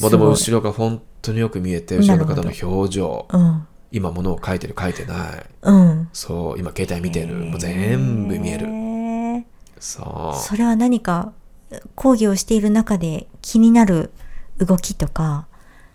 [0.00, 0.10] もう。
[0.12, 3.36] でも後ろが本当によく見えて、後ろの方の表情、う。
[3.36, 3.66] ん。
[3.92, 6.08] 今物を書いてる書いてない、うん。
[6.12, 8.66] そう、今携帯見てる、もう全部見える。
[8.66, 9.44] る。
[9.78, 11.32] そそれは何か
[11.94, 14.10] 講義をしている中で気になる
[14.58, 15.46] 動きとか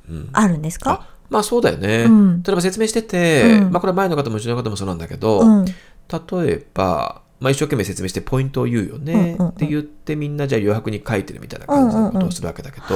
[0.10, 0.14] う。
[0.14, 0.92] うん、あるんですか？
[0.92, 2.04] あまあそうだよね。
[2.04, 5.66] うん例えば説明してて、うんまあこれは前の方も後ろの方もそうなんだけど、うん。
[5.66, 5.74] 例
[6.52, 12.88] えば、まあ、一生懸命説明してポイントを言うよね、うんうんうんって言ってみんなじゃあ余白に書いてるみたいな感じのことをするわけだけど、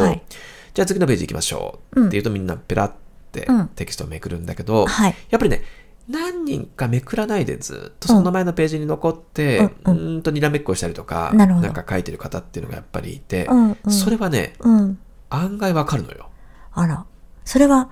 [0.74, 2.94] じゃあ次のページ行きましょうって言うとみんなペラ
[3.30, 5.16] ってうんテキストをめくるんだけど、はい。
[5.30, 5.62] やっぱりね
[6.08, 13.92] 何人かめくらないでずっとその前のページに残って、ううんうんとにらめっこしたりとかなんか書いてる方っていうのがやっぱりいて、うんうん。
[13.92, 15.00] それはねうん。
[15.30, 16.30] 案外わかるのよ。
[16.74, 17.06] あら。
[17.46, 17.92] それは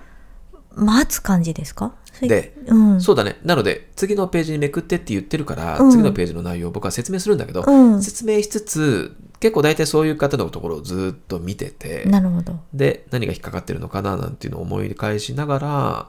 [0.73, 1.93] 待つ感じですか？
[2.21, 3.02] で、うん。
[3.02, 3.38] そうだね。
[3.43, 12.60] なので、次のページにめくってって言ってるから、うん次のページの内容を僕は説明するんだけど、うん説明しつつ、結構大体そういう方のところをずっと見てて、なるほど。
[12.73, 16.08] で、何が引っかかってるのかななんていうのを思い返しながら、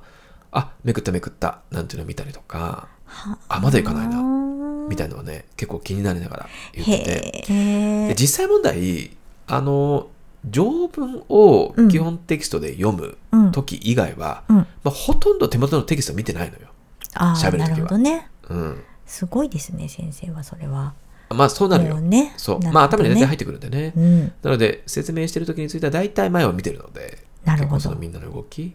[0.51, 8.15] あ、めくっためくったなんていうのを見たりとか、はあ、まだいかないな、みみたいなのをね、結構気になりながら言ってて。
[8.19, 10.09] 実際問題、あの、
[10.49, 13.53] 条文をうん基本テキストで読むうん。
[13.53, 14.57] 時以外は、うん。
[14.57, 16.69] まあ、ほとんど手元のテキスト見てないのよ。
[17.15, 18.25] ああ、な喋る時は。
[18.51, 18.83] うん。
[19.07, 20.95] すごいですね、先生はそれは。
[21.31, 22.01] まあそうなるよ。
[22.01, 22.33] ね。
[22.37, 22.59] そう。
[22.59, 23.93] ねまあ頭に大体入ってくるんでね。
[23.97, 24.33] うん。
[24.43, 28.75] なので説明してる時については大体前を見てるので、なるほどみんなの動き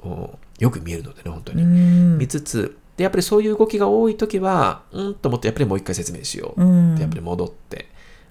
[0.00, 1.62] をよく見えるのでね、本当うに。
[1.64, 2.18] ん。
[2.18, 6.62] 見つつ、で、やっぱりそういう動きが多い時は、うんと思ってやっぱりもう一回説明しよう。
[6.62, 7.88] うんでやっぱり戻って、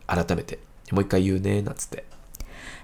[0.07, 0.59] 改めて、
[0.91, 2.05] もう一回言うね、なんつって。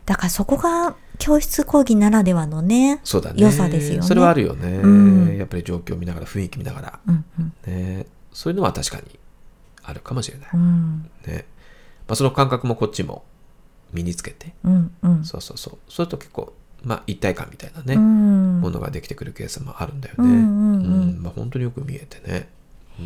[0.06, 3.02] だからそこが教室講義ならではのね。
[3.04, 3.43] そうだね。
[3.43, 4.78] 良さですよねそれはあるよね。
[4.78, 7.00] うんやっぱり状況を見ながら、雰囲気見ながら。
[7.08, 7.54] うんうん。
[7.65, 8.06] ね。
[8.32, 9.19] そういうのは確かに
[9.88, 10.50] あるかもしれない。
[10.54, 11.10] うん。
[11.26, 11.45] ね。
[12.08, 13.23] まあその感覚もこっちも
[13.93, 14.54] 身につけて。
[14.63, 15.23] うんうん。
[15.23, 15.78] そうそうそう。
[15.89, 18.62] それと結構、まあ、一体感みたいなね、うん。
[18.62, 20.23] ものができてくるケースもあるんだよね。
[20.23, 22.50] うんうんうんまあ、本当によく見えてね。
[23.00, 23.04] へ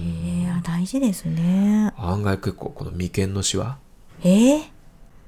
[0.48, 1.94] え、大事ですね。
[1.98, 3.78] 案外結構この眉間のシワ？
[4.24, 4.56] え？
[4.58, 4.72] え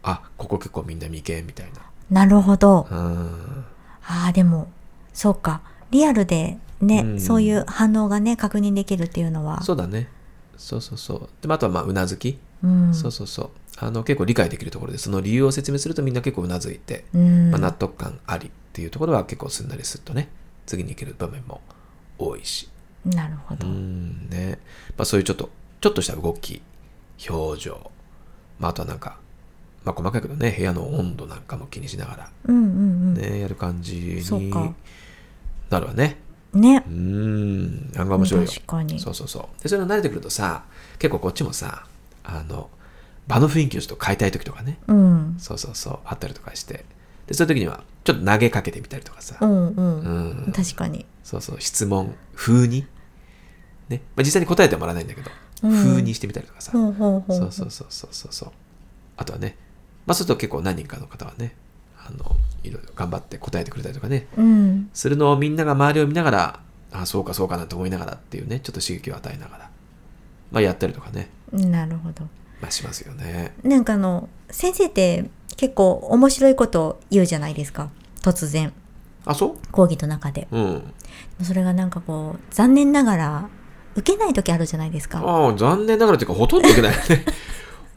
[0.04, 1.68] あ、ここ結構みんな眉間みたい
[2.10, 2.88] なるほど。
[2.92, 2.98] な。
[2.98, 3.66] うん。
[4.06, 4.68] ああ、でも、
[5.14, 5.62] そうか。
[5.92, 9.62] リアルでね、うんそういう反応がね、確認できるっていうのは。
[9.64, 10.10] そうだね。
[10.58, 11.30] そうそうそう。
[11.42, 12.38] で、まあ、あとはまあ、うなずき。
[12.64, 12.94] うん。
[12.94, 13.50] そうそうそう。
[13.78, 17.52] あの、結構理解できるところで、その理由を説明するとみんな結構うなずいて、うん。
[17.52, 20.30] まあ、納得感ありっていうところは結構すんなりすっとね、
[20.66, 21.62] 次に行ける場面も
[22.18, 22.70] 多いし。
[23.06, 23.68] なるほど。
[23.68, 24.60] うんね。
[24.98, 25.50] まあそういうちょっと、
[25.82, 26.62] ちょっとした動き、
[27.30, 27.92] 表情、
[28.60, 29.18] まああとはなんか、
[29.84, 34.74] まあ細かいけどね、部屋の温度なんかも気にしながら、ね、やる感じに
[35.70, 36.18] なるわね。
[36.54, 36.62] うん。
[36.62, 36.90] ねう。
[36.90, 38.52] ん、案外面白いよ。
[38.52, 39.00] 確かに。
[39.00, 39.64] そうそうそう。
[39.64, 40.64] で、それが慣れてくるとさ、
[41.00, 41.86] 結構こっちもさ、
[42.24, 42.70] あの、
[43.28, 45.36] 場の雰囲気をちょっと変えたい時とかね、うん。
[45.40, 46.86] そうそうそう、あったりとかして、
[47.28, 50.00] で、そういう時には、ちょっと投げかけてみたりとかさ、うんうん。
[50.46, 51.06] うん確かに。
[51.24, 52.86] そうそう、質問風に、
[53.90, 55.32] ね、まあ、実際に答えてもらわないんだけど、
[55.64, 56.94] うん風にしてみたりとかさ、う
[57.32, 58.52] そうそうそうそうそう。
[59.16, 59.56] あとはね、
[60.06, 61.56] まあ、そうすると結構何人かの方はね、
[62.06, 64.90] あの、いろいろ頑張って答えてくれたりとかね、うん。
[64.94, 66.60] するのをみんなが周りを見ながら、
[66.92, 69.70] あそうかそうかなと思いながらっていうね、ちょっと刺激を与えながら、
[70.52, 72.24] まあ、やったりとかね、なるほど。
[72.62, 73.54] まあ、しますよね。
[73.64, 77.90] なんかあの、先生って結構面白いことを言うじゃないですか。
[78.22, 78.74] 突然。
[79.26, 80.48] あ、そ講義の中で。
[80.52, 80.94] ううん。
[81.42, 83.50] それがなんかこう、残念ながら、
[83.96, 85.20] 受けない時あるじゃないですか。
[85.20, 87.26] ああ、残念ながらっていうか、ほとんど受けないね。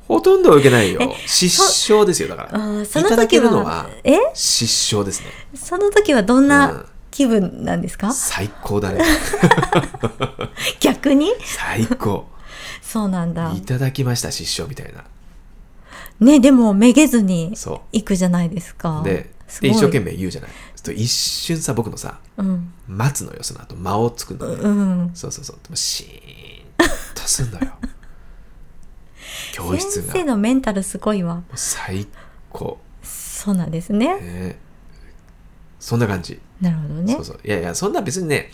[0.08, 1.00] ほとんど受けないよ。
[1.26, 2.84] 失笑ですよ、だから。
[2.84, 4.18] そのいただけ時はるのは、え？
[4.34, 5.26] 失笑ですね。
[5.54, 9.00] その時はどんうんな気分なんですか、最高だね。
[10.80, 11.32] 逆に？
[11.44, 12.26] 最高。
[12.82, 13.60] そうなんだい。
[13.62, 15.04] ただきました、失笑みたいな。
[16.20, 19.00] ね、でもめげずにそ行くじゃないですか。
[19.00, 19.04] う。
[19.04, 20.50] で、一生懸命言うじゃない。
[20.86, 22.72] と一瞬さ、僕のさ、うん。
[22.86, 24.62] 待つのよ、その後、間を作るのね。
[24.62, 25.10] うん。
[25.14, 25.58] そうそうそう。
[25.62, 27.72] でもシーンとすんのよ。
[29.52, 30.06] 教室が。
[30.06, 31.42] も先生のメンタルすごいわ。
[31.52, 32.06] う最
[32.50, 32.78] 高。
[33.02, 34.20] そそうなんですね。
[34.20, 34.58] ね
[35.78, 36.40] そんな感じ。
[36.60, 37.24] なるほどねそう。
[37.24, 37.40] そう。
[37.44, 38.50] いやいや、そんな別にね、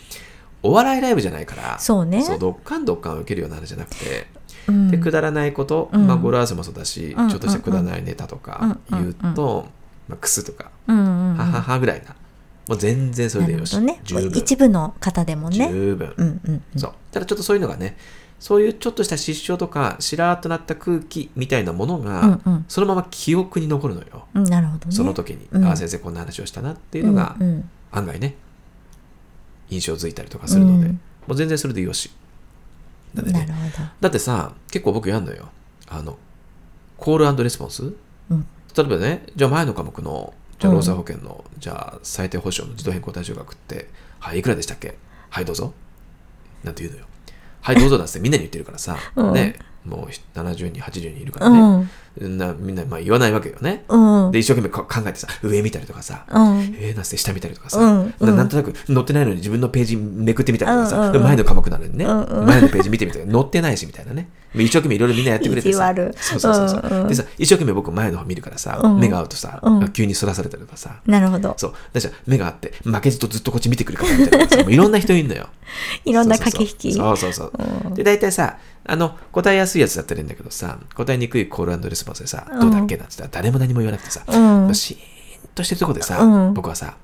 [0.61, 2.21] お笑いライブじゃないから、そうね。
[2.21, 4.27] そうどっかんどっかん受けるような話じゃなくて、
[4.67, 9.67] うんでくだらないこと、うんまあ語呂合わせもそうだし、うんちょっとしたくだらないネタとか言うと、
[10.07, 12.15] まあ、クスとか、うんうんうんはははぐらいな。
[12.67, 13.77] もう全然それでよし。
[13.81, 14.15] ね十。
[14.15, 14.31] 分。
[14.37, 15.69] 一部の方でもね。
[15.69, 16.13] 十分。
[16.15, 16.79] うんうんうん。
[16.79, 16.93] そう。
[17.11, 17.97] ただちょっとそういうのがね、
[18.43, 24.27] そういうちょっとした失笑とか、しらーっとなった空気みたいなものが、うんうんそのまま記憶に残るのよ。
[24.33, 24.43] うん。
[24.43, 24.91] なるほどね。
[24.91, 28.35] その時に、うんああ、先生こんな話をしたなっていうのが、うんうん案外ね、
[29.69, 32.11] 印象づいたりとかするので、うんもう全然それでよし。
[33.13, 33.89] なんでねなるほど。
[34.01, 35.47] だってさ、結構僕やんのよ。
[35.87, 36.17] あの、
[36.97, 37.93] コールレスポンス？
[38.29, 43.87] うん例えばね、じゃあ前の科目の、じゃあうん労災保険の、じゃあ最低保障の自動変更対象額って、
[44.19, 44.97] はい、いくらでしたっけ？
[45.29, 45.73] はい、どうぞ。
[46.65, 47.05] なんて言うのよ。
[47.63, 49.33] はい、どうぞだってみんなに言ってるからさ、うん。
[49.33, 51.89] ね、もう70人、80人いるからね。
[52.19, 52.37] うん。
[52.37, 53.83] なみんなまあ言わないわけよね。
[53.89, 54.31] うん。
[54.31, 56.59] で、一生懸命か考えてさ、上見たりとかさ、うん。
[56.79, 64.29] えー、なんて下見たりとかさ、うんうんななんとなく載ってないのに自分のページめくってみたりとかさ、うんうんうん前の科目なのにね、うんうん前のページ見てみたら載ってないしみたいなね。
[64.55, 65.93] 一生懸命いろいろみんなやってくれてさ。
[66.15, 71.55] そうそうそうそう、うんうんでさ、一生懸命僕前の方見るからさ、うん目が合うとさ、うん急にそらされたりとかさ、なるほど。
[71.57, 71.73] そう。
[71.91, 75.49] だから目が合って、負けじとずっとこっち見てくるからみたいないろんな人いるのよ。
[76.05, 76.93] いろんな駆け引き。
[76.93, 77.95] そうそうそう。
[77.95, 84.97] で、大体さ、あの、答えやすいやつだったらいいんだけどさ、答えにくいコールレスポンスでさ、うんどうだっけなんて言ったら誰も何も言わなくてさ、うんシー
[85.45, 86.97] ンとしてるとこでさ、うん僕はさ、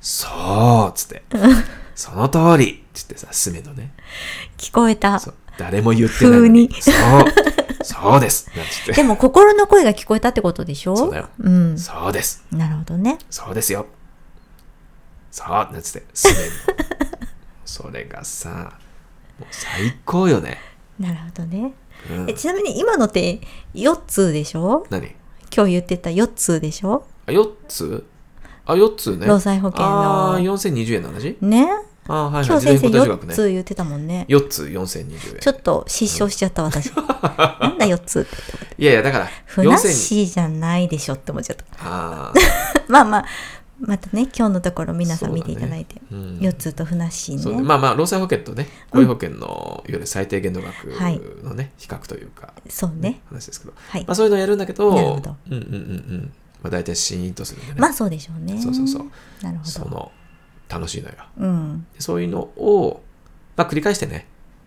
[0.00, 1.22] そうっつって、
[1.94, 3.92] その通りっつってさ、すめのね、
[4.58, 5.20] 聞こえた
[5.58, 6.70] 誰も言ってないのに。
[6.80, 6.94] そう、
[7.84, 8.92] そうですなんつって。
[8.92, 10.96] でも心の声が聞こえたってことでしょ？
[10.96, 11.78] そうだようん。
[11.78, 12.44] そうです。
[12.52, 13.18] なるほどね。
[13.30, 13.86] そうですよ。
[15.30, 16.40] そうなんつって、すめの。
[17.64, 18.72] それがさ、
[19.38, 20.58] もう最高よね。
[21.02, 21.72] なるほどね。
[22.10, 23.40] うんえちなみに今のって
[23.74, 24.86] 4つでしょ？
[24.90, 25.14] 何？
[25.54, 27.04] 今日言ってた4つでしょ？
[27.26, 28.04] あ、4つ？
[28.64, 29.26] あ、4つね。
[29.26, 31.36] 労災保険のあー4020円の話？
[31.40, 31.68] ね
[32.08, 32.46] あーはいはい。
[32.46, 33.34] 今日先生4自動変更対象額ね。
[33.34, 34.26] つ言ってたもんね。
[34.28, 35.40] 4つ4020円。
[35.40, 36.90] ちょっと失笑しちゃった私。
[36.96, 38.82] なんだ4つって。
[38.82, 41.64] いやいや、だから、ふなっ4000しーじゃないでしょって思っちゃった。
[41.80, 42.32] あ
[42.88, 43.24] まあまあ、
[43.84, 46.00] またね、今日のところ皆さん見ていただいて。
[46.12, 47.62] ーうん4つとふなっしーそうね。
[47.62, 53.20] まあまあ、労災保険とね、雇用保険の、いわゆる最低限度額はいのね、比較というか、そうね。
[53.26, 56.32] 話ですけど、はいまあそういうのをやるんだけど、なるほどうんうんうんうん。
[56.62, 57.80] まあ大体シーンとするんでね。
[57.80, 58.60] まあそうでしょうね。
[58.62, 59.04] そうそうそう。
[59.42, 59.70] なるほど。
[59.70, 60.12] その、
[60.68, 61.14] 楽しいのよ。
[61.38, 61.86] うん。
[61.92, 63.02] でそういうのを、
[63.56, 64.26] まあ繰り返してね、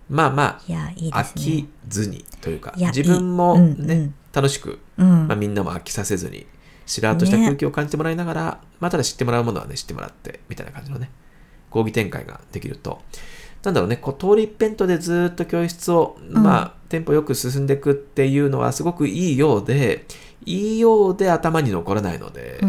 [0.09, 1.69] まあまいや、いいあ、ですね飽き。
[1.87, 5.35] ずにというか、いや自分もいいうんね、うん楽しく、うんまあ、。
[5.37, 6.45] みんなも飽きさせずに、
[6.85, 11.09] しらーっとした空気を感じてもらいながら、まあ、ただ知ってもらうものはね、知ってもらって、みたいな感じのね、
[11.69, 13.01] 講義展開ができると、
[13.63, 20.05] なんだろうね、こう通り一辺倒でずーっと教室を、まあ、テンポよく進んでいくっていうのはすごくいいようで、
[20.45, 22.59] いいようで頭に残らないので。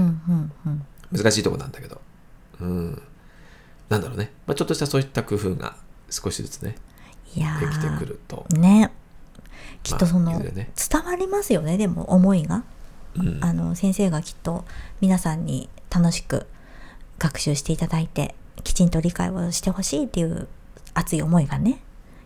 [1.12, 2.00] 難しいとこなんだけど、
[2.60, 3.02] うん。
[3.88, 5.76] なんだろうね、まあ、ちょっとしたそういった工夫が
[6.10, 6.76] 少しずつね、
[7.34, 8.90] できてくーると、ね。
[9.82, 12.64] きっとそまあの、いずれね伝わりますよね、でも思いが。
[13.18, 13.38] うん。
[13.44, 14.64] あの先生がきっと
[15.00, 16.46] 皆さんに楽しく
[17.18, 20.48] 学習していただいてきちんと理解をしてほしいっていう
[20.94, 21.80] 熱い思いがね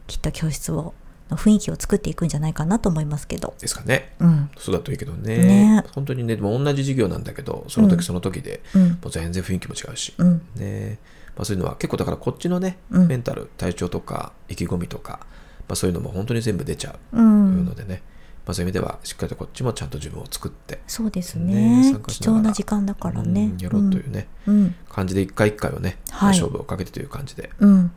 [0.07, 0.94] きっと教室を
[1.31, 3.55] の雰囲気を作っていくんじゃないかなと思いますけど。
[3.59, 4.12] ですかね。
[4.18, 4.50] うん。
[4.59, 5.37] そうだといいけどね。
[5.37, 5.85] ね。
[5.92, 8.88] 本当にね、でも同じ授業なんだけど、その時その時で、うん。
[8.90, 10.42] もう全然雰囲気も違うし、うん。
[10.57, 10.98] ね。
[11.37, 13.07] まあ、そういうのは結構だからこっちのね、うん。
[13.07, 15.20] メンタル、体調とか意気込みとか、
[15.68, 17.64] まあ、そういうのも本当に全部出ちゃううん。
[17.64, 18.03] のでね、
[18.51, 21.95] まあ、そういう意味ではしっかりとこっちもちゃんと自分を作って、そうですね。
[22.09, 23.45] 貴重な時間だからね。
[23.45, 24.75] うんやろうというね、うん。
[24.89, 26.29] 感じで一回一回をね、はい。
[26.31, 27.93] 勝負をかけてという感じで、うん。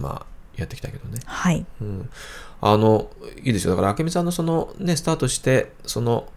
[0.00, 1.20] まあ、やっていきたいけどね。
[1.24, 1.64] はい。
[1.80, 2.10] うん、
[2.62, 3.10] あの
[3.44, 3.76] いいですよ。
[3.76, 6.28] だから明美さんのそのねスタートしてその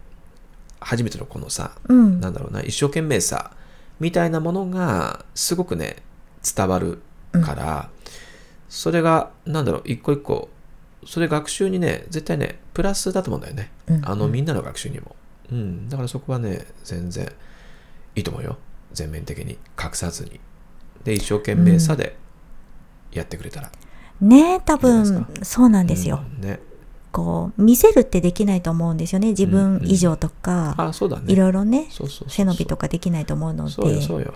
[0.78, 2.20] 初めてのこのさ、うん。
[2.20, 3.50] なんだろうな一生懸命さ
[3.98, 5.96] みたいなものがすごくね
[6.56, 7.90] 伝わるから、
[8.68, 10.48] それがなんだろう一個一個
[11.04, 14.08] それ学習にね絶対ねプラスだと思うんだよね、うん。
[14.08, 15.16] あのみんなの学習にも、
[15.50, 17.30] うん、だからそこはね全然
[18.14, 18.58] いいと思うよ。
[18.92, 19.58] 全面的に。
[19.82, 20.40] 隠さずに。
[21.04, 22.16] で一生懸命さで
[23.12, 23.70] やってくれたら、
[24.20, 26.40] ね多いいです分そうなんですよ、うん。
[26.42, 26.60] ね。
[27.12, 29.28] こう見せるってできないと思うんですよね。
[29.28, 31.32] 自分以上とか、あそうだね。
[31.32, 31.88] いろいろね
[32.28, 34.34] 背伸びとかできないと思うのでそうよそうよ。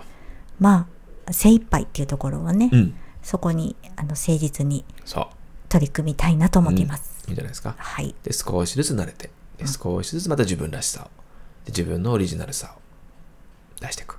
[0.59, 0.87] ま
[1.27, 2.95] あ精一杯っていうところはね、うん。
[3.21, 5.27] そこにあの誠実にそう
[5.75, 7.75] 取り組みたいなと思っています、いいんじゃないですか？
[7.77, 8.15] はい。
[8.23, 9.29] で少しずつ慣れて。
[9.57, 11.03] で少しずつまた自分らしさを。
[11.65, 12.79] で自分のオリジナルさを。
[13.81, 14.17] 出していく。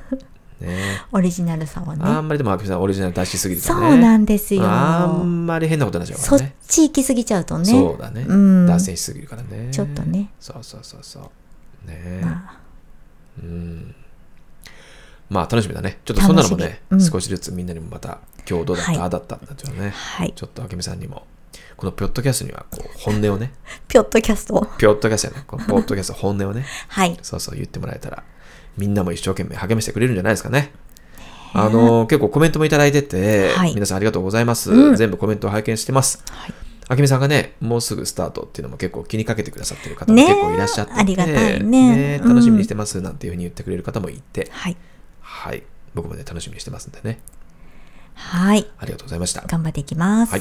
[0.60, 1.02] ね。
[1.12, 4.62] オリジナルさはあねんまりでも明美さんオリジナル出しすぎるとそねうなんですよ。
[4.64, 7.64] あんまり変なことになっちゃうかそっらねち行き過ぎちゃうとね。
[7.66, 8.66] そうだね、うん。
[8.66, 9.68] 脱線しすぎるからね。
[9.70, 10.30] ちょっとね。
[10.40, 11.30] そうそうそうそ
[11.86, 11.86] う。
[11.86, 12.58] ね、まあ。
[13.42, 13.94] うん。
[15.28, 15.98] まあ楽しみだね。
[16.04, 17.00] ちょっとそんなのもね、うん。
[17.02, 19.90] 少しずつみんなにもまた、今日どうだった、はいああだったってなっちゃうね。
[19.90, 20.32] はい。
[20.34, 21.26] ちょっとあけみさんにも、
[21.76, 23.52] このポッドキャストにはこう本音をね、
[23.88, 24.54] ピョットキャスト。
[24.54, 27.18] ポッドキャストやね、このポッドキャスト本音をね、はい。
[27.22, 28.22] そうそう言ってもらえたら、
[28.76, 30.72] みんなも一生懸命励ましてくれるんじゃないですかね。
[31.52, 34.70] あの、結構コメントもいただいてて、はい皆さんありがとうございます。
[34.70, 36.22] うん全部コメントを拝見してます。
[36.30, 36.54] はい
[36.88, 44.76] あけみさんがね、もうすぐスタートっていうのも結構気にかけてくださってる方もね結構いらっしゃってて、ありがたいねうん楽しみにしてますなんていうふうに言ってくれる方もいて、はい。
[45.20, 45.64] はい。
[45.94, 47.18] 僕もね、楽しみにしてますんでね。
[48.16, 48.66] はい。
[48.78, 49.42] ありがとうございました。
[49.46, 50.32] 頑張っていきます。
[50.32, 50.40] はい。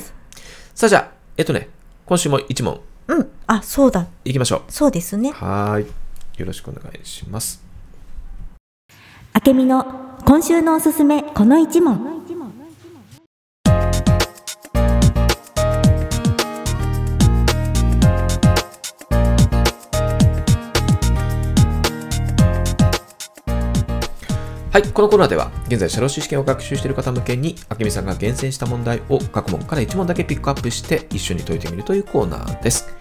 [0.73, 1.69] さあじゃあ、えっとね、
[2.05, 3.29] 今週も一問うん。
[3.47, 4.07] あ、そうだ。
[4.23, 5.33] いきましょそうですねう。。
[5.33, 5.87] はーい。
[6.39, 7.63] よろしくお願いします。
[9.33, 9.85] あけみの
[10.25, 12.24] 今週のおすすめ、この一問。
[24.75, 32.93] はい、このコーナーでは、現在、社労士試験を学習している方向けに、あけみさんが厳選した問題を各問から1問だけピックアップして、一緒に解いてみるというコーナーです。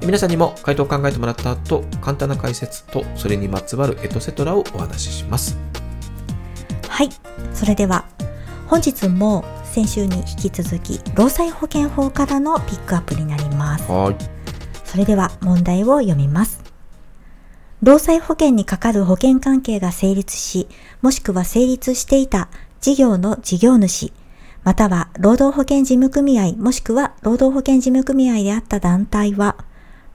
[0.00, 5.58] 皆さんにも回答を考えてもらった後、簡単な解説と、それにまつわるエトセトラをお話しします。
[6.88, 7.10] はい。
[7.52, 8.06] それでは、
[8.66, 13.92] 本日も先週に引き続き、労災保険法からのピックアップになります。
[13.92, 14.16] はーい。
[14.86, 16.69] それでは問題を読みます。
[17.82, 20.68] 労災保険にかかる保険関係が成立し、
[21.00, 22.48] もしくは成立していた
[22.80, 24.12] 事業の事業主、
[24.64, 29.56] または労働保険事務組合もしくは労働保険事務組合であった団体は、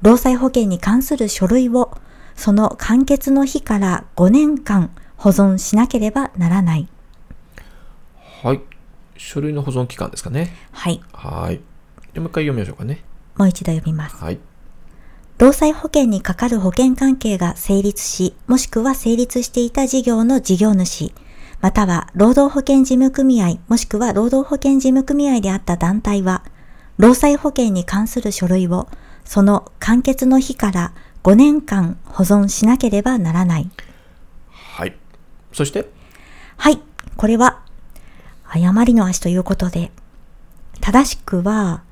[0.03, 1.97] 労災保険に関する書類を
[2.35, 6.87] その完結の日から5年間保存しなければならない。
[8.43, 8.61] はい。
[9.17, 10.53] 書類の保存期間ですかね。
[10.71, 11.01] はい。
[11.13, 11.61] はーい。
[12.13, 13.03] でもう一回読みましょうかね。
[13.37, 14.15] もう一度読みます。
[14.17, 14.37] はい。
[15.37, 21.11] 労災保険にかかる保険関係が成立し、もしくは成立していた事業の事業主、
[21.59, 26.41] または労働保険事務組合、もしくは労働保険事務組合であった団体は、
[26.97, 28.87] 労災保険に関する書類を、
[29.25, 33.69] その完結の日から5年間保存しなければならない。
[34.51, 34.95] はい。
[35.51, 35.89] そして、
[36.55, 36.79] はい、
[37.17, 37.61] これは、
[38.45, 39.91] 誤りの足ということで、
[40.79, 41.83] 正しくは、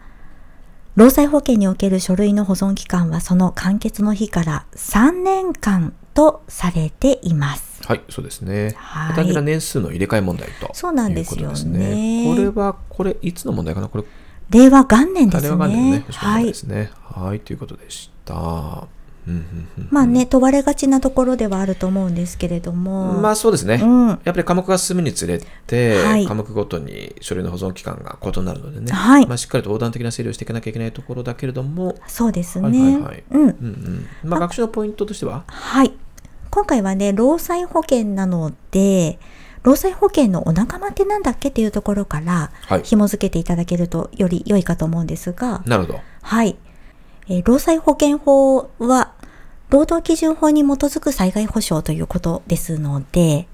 [0.96, 7.82] 労災保険における書類の保存期間はその完結の日から3年間とされています。
[7.88, 8.76] はい、そうですね。
[8.78, 10.70] はい単純な年数の入れ替え問題と。
[10.74, 13.88] そうなんですよねこれは、これ、いつの問題かな？
[13.88, 14.04] これ、
[14.52, 16.54] 令和元年です令和元年のねね。、はいで。
[16.54, 16.92] すね。
[17.02, 18.88] はい、ということでした。
[19.90, 23.14] まあね、問われがちなところではあると思うんですけれども。
[23.14, 23.80] まあそうですね。
[23.82, 33.00] うんやっぱり科目が進むにつれて、はい科目ごとに書類の保存期間が異なるのでね、はいまあ、しっかりと横断的な整理をしていかなきゃいけないところだけれども、そうですね。
[34.24, 35.94] まあ、学習のポイントとしては、はい。
[36.50, 39.20] 今回はね、労災保険なので、
[39.64, 46.00] 労災保険のお仲間ってなんだっけっていうところからはい紐付けていただけるとより良いかと思うんですが、なるほど。
[46.22, 46.58] はい。
[47.28, 49.14] えー労災保険法は、
[49.70, 53.48] 労働基準法に基づく災害保障ということですので、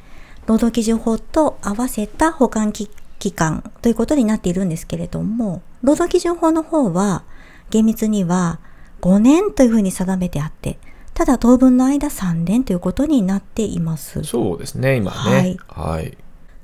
[0.47, 2.89] 労働基準法と合わせた保管期
[3.19, 7.23] 期間ということになっているんですけれども、労働基準法の方は、
[7.69, 8.59] 厳密には
[9.01, 10.79] 5年というふうに定めてあって、
[11.13, 14.23] ただ当分の間3年ということになっています。
[14.23, 15.57] そうですね、今ね。
[15.67, 16.17] はい。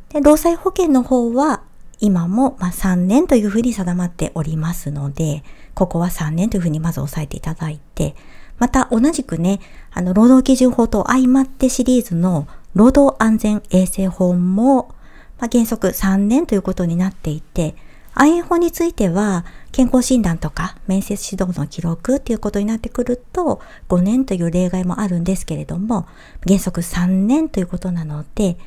[0.09, 1.61] で、労災保険の方は、
[2.05, 5.43] 今もま3年というふうに定まっておりますので、
[5.73, 8.15] ここは3年というふうにまず押さえていただいて、
[8.59, 9.59] また同じくね、
[9.91, 14.93] あの、労働基準法と相まってシリーズの労働安全衛生法も、
[15.39, 17.75] まあ、原則3年ということになっていて、
[18.13, 26.05] 安衛法については、健康診断とか面接指導の記録っていうことになってくると、5年という例外もあるんですけれども、
[26.45, 28.57] 原則3年ということなので、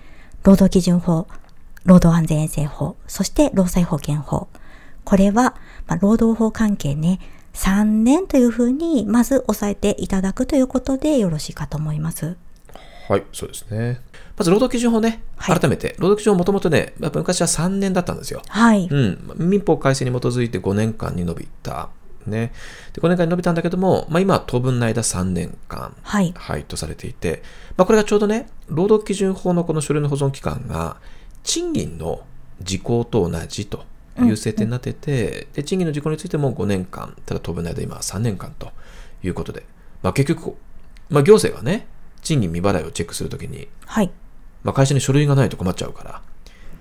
[0.43, 1.29] 労働基準法、
[1.89, 4.49] 労働安全衛生法、そして労災保険法。
[5.05, 7.19] これは、まあ、労働法関係ね、
[7.55, 12.37] 3年というふうに、まず押さえていただくということでよろしいかと思います。
[13.09, 14.03] はい、そうですね。
[14.37, 18.43] まず、労働基準法ね、はい改めて、労働基準法もともとね、やっぱ昔は3年だったんですよ。
[18.47, 18.87] はい。
[18.91, 21.89] うん、民法改正に基づいて5年間に伸びた。
[22.27, 22.53] ね。
[22.93, 25.97] で、5年間に伸びたんだけども、まあ今は当分の間3年間。
[26.03, 26.35] はい。
[26.37, 27.43] はい、とされていて、
[27.79, 30.99] まあこれがちょうどね、労働基準法のこの書類の保存期間が、
[31.49, 32.21] 賃金の
[32.61, 33.87] 時効と同じと
[34.19, 38.71] いう設定になってて、で、賃金の時効についても5年間、ただ当分の間今は3年間と
[39.23, 39.65] いうことで、
[40.03, 40.59] まあ結局、
[41.09, 41.87] まあ行政がね、
[42.21, 44.11] 賃金未払いをチェックするときに、はい。
[44.63, 46.11] まあ、会社に書類がないと困っちゃうから、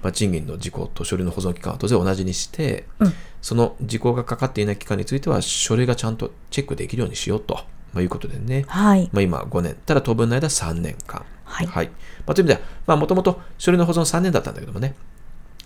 [0.04, 3.14] まあ、賃金の時効と書類の保存期間は当然同じにして、うん。
[3.42, 7.54] その時効がかかっていない期間については書類がちゃんとチェックできるようにしようと、
[7.94, 9.10] まあ、いうことでね、はい。
[9.14, 11.24] まあ、今5年、ただ当分の間3年間
[11.58, 11.68] はい。
[11.68, 11.88] はい。
[11.88, 11.94] ま
[12.28, 14.96] あ、という意味では、まあ、もともと書類の保存3年だったんだけどもね、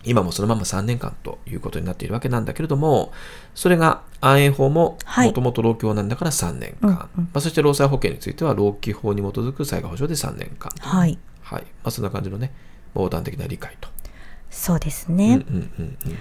[0.03, 3.11] 今もそのまま3年間ということになっているわけなんだけれども、
[3.53, 10.71] それが安永法もはいもともと老基法なんだから3年間、うんうんまあ、そして労災保険については老基法に基づく災害保障で3年間。
[10.79, 11.19] はい。
[11.41, 11.61] はい。
[11.61, 12.51] まあ、そんな感じのね、
[12.95, 13.89] 横断的な理解と。
[14.49, 15.35] そうですうんね。
[15.47, 16.17] うんうんうん。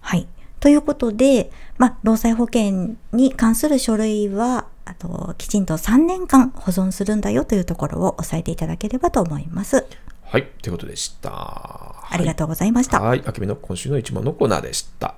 [0.00, 0.26] はい。
[0.64, 9.84] ということで、まあ、労災保険に関する書類は、あと、きちんと3年間保存するんだよというところを押さえていただければと思います。
[10.22, 10.46] はい。
[10.62, 11.30] ということでした。
[11.30, 12.98] ありがとうございました。
[12.98, 13.22] はい。
[13.26, 15.16] あけみの今週の一番のコーナーでした。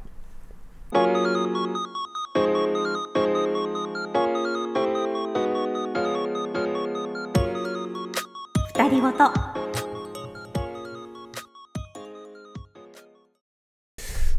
[8.74, 9.55] 二人ごと。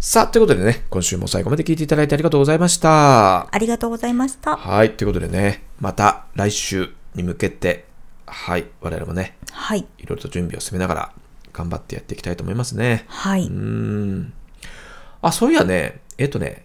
[0.09, 3.53] さあ、ということでね、今週も最後まで聞いていただいてありがとうございました。
[3.53, 4.55] ありがとうございました。
[4.55, 4.95] はい。
[4.95, 7.83] ということでね、また来週に向けて、
[8.25, 8.67] はい。
[8.79, 9.79] 我々もね、はい。
[9.79, 11.13] いろいろと準備を進めながら
[11.51, 13.03] 頑張ってやっていきたいと思いますね。
[13.09, 13.47] はい。
[13.47, 14.33] うーん。
[15.21, 16.63] あ、そういやね、えっとね、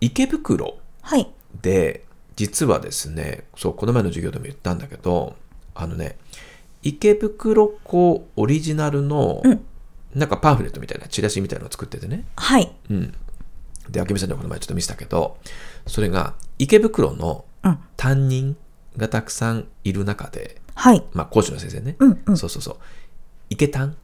[0.00, 1.30] 池袋はい。
[1.60, 5.36] で、実はですね、そう、この前の授業でも言ったんだけど、
[5.74, 6.16] あのね、
[6.82, 9.66] 池袋港オリジナルの、うん
[10.14, 12.24] なんかパンフレットみたいな、チラシみたいなのを作っててね。
[12.36, 12.72] はい。
[12.90, 13.14] うん。
[13.88, 15.38] で、明美さんにはこの前ちょっと見せたけど、
[15.86, 17.78] それが池袋のうん。
[17.96, 18.56] 担任
[18.96, 21.04] がたくさんいる中で、はい。
[21.12, 21.96] まあ講師の先生ね。
[21.98, 22.36] うんうん。
[22.36, 22.76] そうそうそう。
[23.50, 23.96] 池担？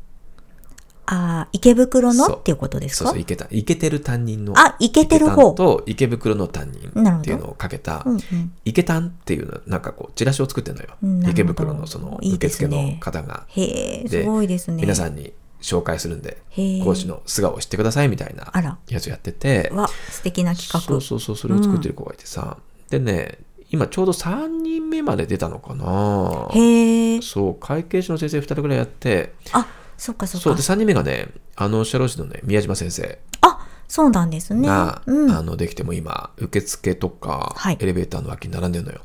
[1.09, 3.05] ああ、池袋のっていうことですか？
[3.05, 3.47] そうそう、池担。
[3.51, 4.53] 池てる担任の。
[4.59, 5.43] あ、池てる池方。
[5.43, 8.21] 担と池袋の担任っていうのをかけたうんうん。
[8.65, 14.83] 池担っていうのなんかこうチラシを作ってるのよ池袋のそのいい受付の方がへえ、ですごいですね。
[14.83, 16.39] 皆さんに紹介するんで
[16.85, 20.81] 講師の素顔を知ってくださいみたいなやつやっててわ、素敵な企画。
[20.81, 22.59] そうそうそうそれを作ってる子がいてさ、
[22.91, 23.39] でね
[23.71, 27.23] 今ちょうど3人目まで出たのかなへえ。
[27.23, 30.63] そう会計士の先生2人ぐらいやってあ、そっかそっかそうで。
[30.63, 34.69] 3人目がねあの社労士のね宮島先生あ、そうなんですね。
[34.69, 35.31] が、うん。
[35.33, 39.01] あのできても今受付とか、はいエレベーターの脇に並んでるのよ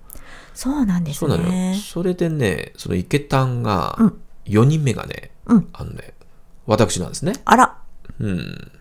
[0.54, 1.50] そうなんですそうなのよ。
[1.50, 1.82] ね。
[1.82, 5.70] それでね、その池丹がうん、4人目がね、うん。
[5.74, 6.14] あのね、
[6.72, 7.34] 私なんですね。
[7.44, 7.78] あら、
[8.20, 8.72] うん。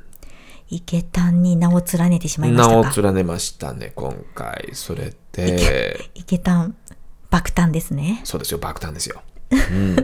[0.69, 3.03] 池丹に名を連ねてしまいまし名をたか。
[3.03, 4.71] 連ねましたね、今回。
[4.75, 6.77] それで、池丹、
[7.31, 8.21] 爆誕ですね。
[8.25, 9.23] そうですよ、爆誕ですよ。
[9.51, 9.97] うん。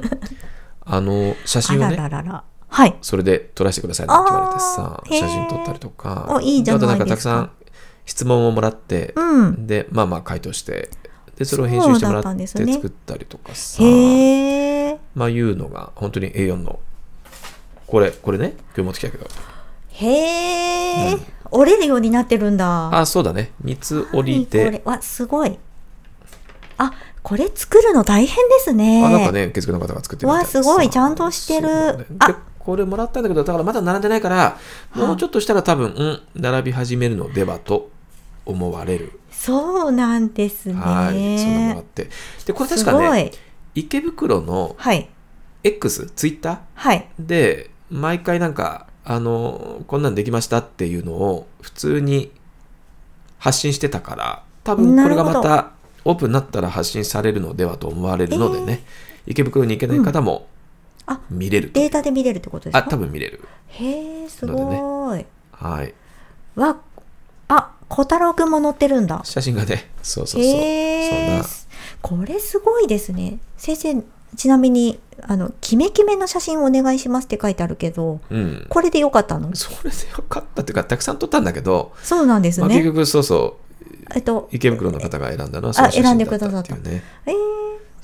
[0.85, 2.45] あの、写真をね、ららら。
[2.69, 2.97] はい。
[3.01, 6.27] それで撮らせてくださいって言われてさ写真撮ったりとか。
[6.29, 7.51] おいいじゃないあとなんかたですかくさん
[8.05, 9.67] 質問をもらって、うん。
[9.67, 10.91] で、まあまあ回答して、
[11.37, 13.83] で、それを編集してもらったんってですね作ったりとかさ。
[13.83, 14.99] へえ。
[15.15, 16.81] まあいうのが本当に A4 の
[17.87, 19.27] これこれね今日持ってきたけど。
[19.89, 21.19] へえ。
[21.51, 22.99] 折れるようになってるんだ。
[22.99, 23.53] あそうだね。
[23.63, 25.59] 三つ折りはいこでれ、わ、すごい。
[26.79, 29.05] あ、これ作るの大変ですね。
[29.05, 30.91] あなんかね受付の方が作ってるわすごい。
[30.91, 31.69] ちゃんとしてる。
[31.99, 34.59] ねあでこれもらったんだけどだからまだ並んでないから
[34.93, 37.91] もうちょっとしたら多分うん並び始めるのではと
[38.45, 39.21] 思われる。
[39.31, 40.75] そうなんですね。
[40.75, 41.39] はい。
[41.39, 42.11] そんなのもらって。
[42.45, 43.27] でこれ確かね
[43.75, 43.81] い。
[43.81, 45.09] 池袋のはい。
[45.63, 46.59] X ツイッター？
[46.75, 47.09] はい。
[47.19, 52.33] で毎回なんかあのこんなんできましたっていうのを普通に
[53.39, 55.73] 発信してたから多分これがまた
[56.05, 58.85] オープンになったら発信されるのではと思われるのでね、
[59.27, 60.47] 池袋に行けない方も
[61.07, 63.41] あ見れるうデータで見れるってことですあか多分見れる。
[63.69, 65.25] へえ、すごい。
[65.53, 65.95] はい。
[66.57, 66.77] わ、
[67.49, 69.21] あ、小太郎くんも載ってるんだ。
[69.25, 70.53] 写真がねそうそうそう。
[70.53, 71.45] へえそんな。
[72.03, 73.39] これすごいですね。
[73.57, 74.03] 先生、
[74.37, 78.67] ちなみに、あの、キメキメの写真お願いしますって書いてあるけど、うん。
[78.69, 79.55] これでよかったの？
[79.55, 82.87] それでよかったっていうかたくさん撮ったんだけど、そうなんですまあ、結ね。
[82.87, 86.69] 局そうそうえっと、池袋の方が選んだのはその写選んで真だっくださった。
[86.69, 86.95] たっていう。
[86.97, 87.35] ねえー、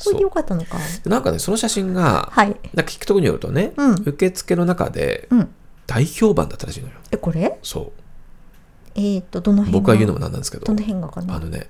[0.05, 0.79] これでよかったのか。
[1.05, 2.47] でなんかねその写真がはい。
[2.49, 3.95] なんか聞くところによるとね、うん。
[4.07, 5.55] 受付の中でうん。
[5.87, 6.95] 大評判だったらしいのよ。
[7.11, 7.59] え、これ？
[7.63, 7.93] そう。
[8.95, 10.65] えっ、と、どの辺僕が言うのもなんなんですけど。
[10.65, 11.35] どの辺がかな？
[11.35, 11.67] あのね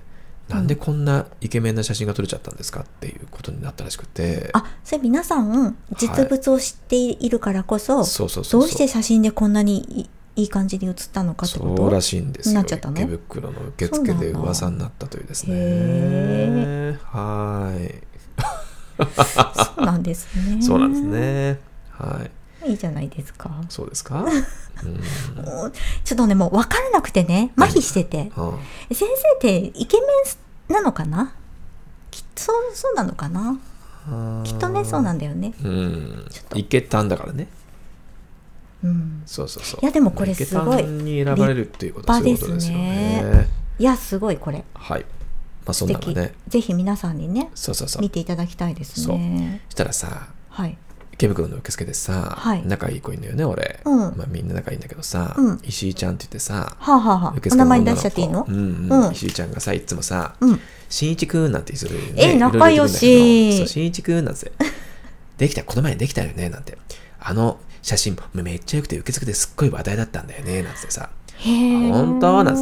[0.49, 12.55] なんでこんなイケメンな写真が撮れちゃったんですかっていうことになったらしくて、あ、それ皆さん、実物を知っているからこそ、そうそうそうどうして写真でこんなにいいい感じに写ったのかってこそうらとしいんですよ。
[12.55, 12.97] なっちゃったの？
[12.97, 15.55] 池袋の受付で噂になったというですね。
[15.55, 18.03] へはい。
[19.77, 20.61] そうなんですね。
[20.61, 21.03] そうなんです。
[21.03, 21.59] ね。
[21.91, 22.31] はい
[22.65, 23.61] いいじゃないですか。
[23.69, 24.31] そうですか、 うん。
[26.03, 28.31] ちょっとね、もう分からなくてね、麻痺してて。
[28.37, 28.53] うん
[28.93, 30.03] 先生ってイケメ
[30.69, 31.33] ンなのかな？
[32.11, 32.41] きっと
[32.73, 33.57] そう、なのかな？
[34.43, 35.53] きっとね、そうなんだよね。
[35.63, 36.25] うん。
[36.29, 36.57] ちょっと。
[36.57, 37.47] いけたんだからね。
[38.83, 39.23] うん。
[39.25, 39.79] そうそうそう。
[39.81, 41.25] いやでもこれすごい。
[41.25, 43.21] ばれるっていうことはそういうことですね。
[43.23, 43.49] 派
[43.79, 44.63] いや、すごい、これ。
[44.73, 45.05] はい。
[45.65, 46.33] あそんなのがね。
[46.47, 48.01] ぜひ皆さんにねそうそうそう。
[48.01, 49.61] 見ていただきたいですね。
[49.69, 50.77] したらさはい
[51.13, 52.65] 池袋の受付でさ、はい。
[52.67, 53.97] 仲いい子いるのよね俺、うん。
[54.17, 55.59] まあ、みんな仲いいんだけどさ、うん。
[55.63, 58.45] 石井ちゃんって言ってさはあ、はあはあ、受付のお名前出しちゃっていいの？
[58.47, 58.59] うんう
[58.95, 59.05] ん。
[59.05, 59.11] うん。
[59.11, 60.59] 石井ちゃんがさいつもさうん
[60.89, 62.33] 「しんいちくん」なんてするよね。
[62.33, 63.57] え仲良し。
[63.57, 64.51] そうしんいちくんなんて。
[65.37, 66.77] できたこの前できたよねなんて。
[67.19, 71.09] あの写真めっちゃ良くて受付ですっごい話題だったんだよねなんてさ。
[71.37, 72.43] 本当？
[72.43, 72.61] なんて、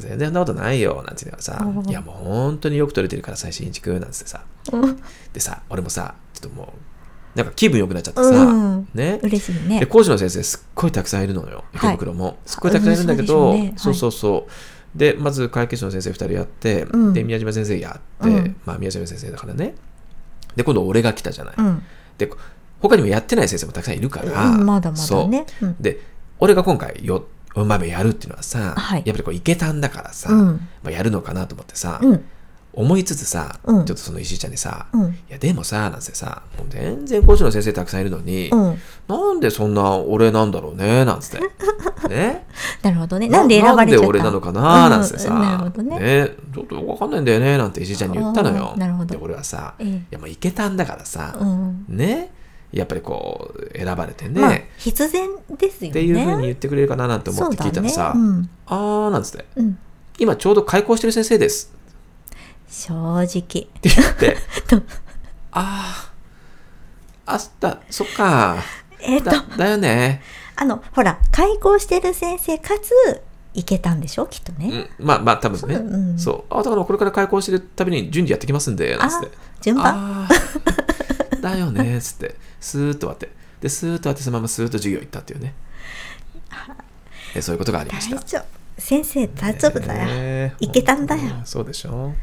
[0.00, 1.58] 全然そんなことないよ、なんてさ。
[1.62, 4.42] う、んいやもう本当によく撮れてるからさ、しんいちくん、なんてさ、
[4.72, 5.02] うん。
[5.32, 6.68] でさ、俺もさ、ちょっともう、
[7.38, 8.88] なんか気分良くなっちゃってさ、うん。
[8.94, 9.18] ね。
[9.18, 9.86] で、嬉しいね。
[9.86, 12.36] 講師の先生すっごいたくさんいるのよ、池袋も。
[12.44, 14.98] すっごいたくさんいるんだけど、うんそうそうそうそう。
[14.98, 17.12] で、まず会計士の先生2人やって、うん。
[17.12, 18.56] で、宮島先生やって、うん。
[18.66, 19.76] まあ宮島先生だからね。
[20.56, 21.54] で、今度俺が来たじゃない。
[21.56, 21.82] うん。
[22.18, 22.28] で、
[22.80, 25.46] 他にもやってない先生もたくさんいるから、うんまだまそうだね。
[25.62, 25.66] う。
[25.66, 25.76] ん。
[25.78, 26.00] で、
[26.40, 29.02] 俺が今回よ、4番目やるっていうのはさ、はい。
[29.04, 30.46] やっぱりこう、いけたんだからさ、うん。
[30.82, 32.24] まあ、やるのかなと思ってさ、うん
[32.74, 33.84] 思いつつさ、うん。
[33.84, 38.78] ちょっとその石井ちゃんにさ、うんいやでもさ、なんてさ、もう全然講師の先生たくさんいるのに、うん。
[39.08, 41.40] なんでそんな俺なんだろうね、なんつって。
[42.08, 42.46] ね？
[42.82, 43.28] なるほどね。
[43.28, 44.06] なんで選ばれちゃった？
[44.06, 45.42] なんで俺なのかな、なんつってさ、うん。
[45.42, 46.30] なるほどね。
[46.54, 48.74] ちょっとよくわかんないんだよね、なんて石井ちゃんに言ったのよ。
[48.76, 49.06] なるほど。
[49.06, 49.88] で、俺はさ、ええ。
[49.88, 52.30] いやもういけたんだからさ、うんね、
[52.72, 55.88] やっぱりこう、選ばれてね、まあ必然ですよね。
[55.90, 58.20] っていうふうに言ってくれるかななんて思って聞いたらさ、ね。
[58.20, 58.50] うん。
[58.66, 59.78] あーなんつって、うん。
[60.18, 61.72] 今ちょうど開校してる先生です
[62.68, 64.36] 正直って言って
[64.68, 64.76] と、
[65.52, 66.10] あ
[67.26, 68.56] あ、あった、そっか、
[69.00, 70.22] えっとだだよね。
[70.56, 73.22] あのほら開校してる先生かつ
[73.54, 74.26] 行けたんでしょ？
[74.26, 75.76] きっとね、うん、まあまあ、多分ね。
[75.76, 76.44] そううんそう。
[76.54, 79.28] あ、だからこれから開校してるたびに順次やってきますんで、なんつって。
[79.62, 80.28] 順番？
[81.40, 82.34] だよね、つって。
[82.60, 83.30] スーッと終わって。
[83.60, 85.54] で、スーッと終わって、そのままスーッと授業行ったっていうね。
[87.34, 88.16] えそういうことがありました。
[88.16, 88.44] 大丈夫
[88.80, 92.14] 先生大丈夫だよ、ねいけたんだよそうでしょ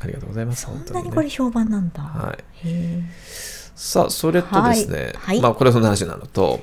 [0.00, 0.62] ありがとうございます。
[0.62, 1.02] そん本当にね。
[1.02, 2.68] なにこれ評判なんだ、はい。
[3.74, 5.14] さあ、それとですね、はい。
[5.14, 5.40] はい。
[5.40, 6.60] まあ、これはその話なのと、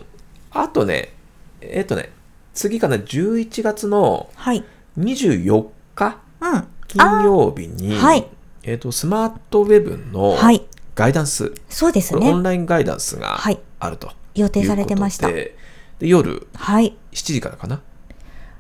[0.52, 1.14] あとね、
[1.62, 2.12] えっ、とね、
[2.54, 4.64] 次かな、11月のはい。
[4.98, 6.68] 24日、うん。
[6.88, 8.28] 金曜日に、はい。
[8.64, 10.66] えっ、と、スマートウェブのはい。
[10.98, 13.60] ガイダンス、そうですこれオンねラインガイダンスがはい。
[13.80, 15.28] あると、予定されてました。
[15.28, 15.56] で
[16.00, 16.98] で夜はい。
[17.12, 17.82] 7時からかな、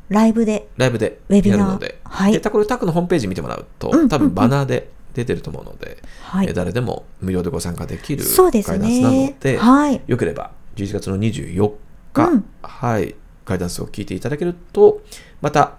[0.10, 1.60] ライブでライブでウェビナー。
[1.60, 2.40] やるので、はい。
[2.40, 6.48] でこれタクのホームページ見てもらうと、うん多分バナーで出てると思うので、はい。
[6.48, 10.02] え誰でも無料でご参加できるそうですガイダンスなのねで、はい。
[10.08, 11.72] よければ11月の24
[12.14, 12.46] 日、うん。
[12.62, 15.02] はい、ガイダンスを聞いていただけると、
[15.42, 15.74] また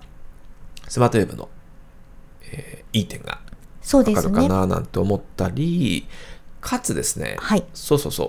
[0.89, 1.49] スマートウェブの、
[2.53, 3.39] えーいい点が
[3.83, 6.07] そうわかるかですねななんて思ったり、
[6.61, 7.65] かつですね、はい。
[7.75, 8.29] そうそうそう、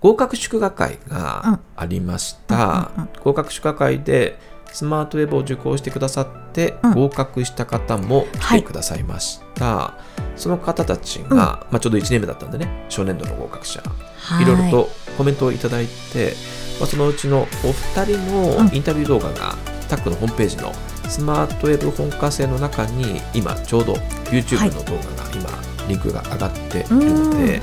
[0.00, 1.16] 合格祝賀会うん。
[1.16, 2.90] がありました。
[3.22, 4.38] 合格祝賀会で
[4.74, 6.94] スマートウェブを受講してくださって、うん。
[6.94, 9.94] 合格した方も来てくださいました。
[10.34, 13.80] その方たちが、まあ、ちょうど1年目だったんでね、初年度の合格者、
[14.18, 14.44] はい。
[14.44, 16.34] ろいろとコメントをいただいて、
[16.80, 19.54] まあ、そのうちのお二人のインタビュー動画が、
[19.88, 20.72] タックのホームページの
[21.08, 23.92] スマートウェブ本科生の中に今ちょうど
[24.32, 25.48] YouTube の動画が今
[25.88, 27.60] リンクが上がっているので、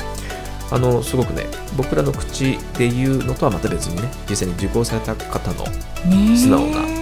[0.72, 1.46] あのすごくね
[1.76, 5.66] 僕らの口で言うのとはまた別にね実際に受講された方の、
[6.38, 7.01] 素直な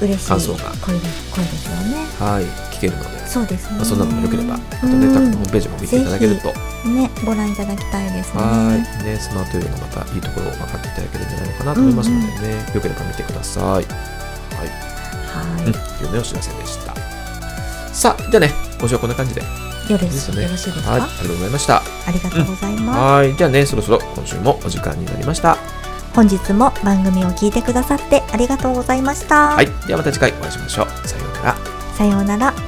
[0.00, 0.70] 嬉しい感想が。
[0.80, 2.06] 声です声ですよね。
[2.18, 2.44] はい
[2.78, 6.52] 聞けるので、そうですね、まあ、そんなのもよければまたうんねタックのホームページも見ていただけると。
[6.88, 8.40] ねご覧いただきたいですね。
[8.40, 9.04] はい。
[9.04, 13.64] ねスマートウェブのまたいいところを分かっていただけるんじゃないのかなと思いますのでね、よければ見てください。
[13.64, 13.84] はい。
[15.28, 16.94] はい、うん、というねお知らせでした。
[17.92, 19.40] さあ、じゃあね、今週はこんな感じで。
[19.40, 20.42] よろしいですか、は
[20.98, 21.76] い、ありがとうございました。
[21.78, 25.56] ありがとうございます、はい、じゃあね、そろそろ今週もお時間になりました。
[26.18, 30.86] 本日も番組を聞いてくださってありがとうございました、はい、ではまた次回お会いしましょう。
[31.06, 31.56] さようなら。
[31.94, 32.67] さようなら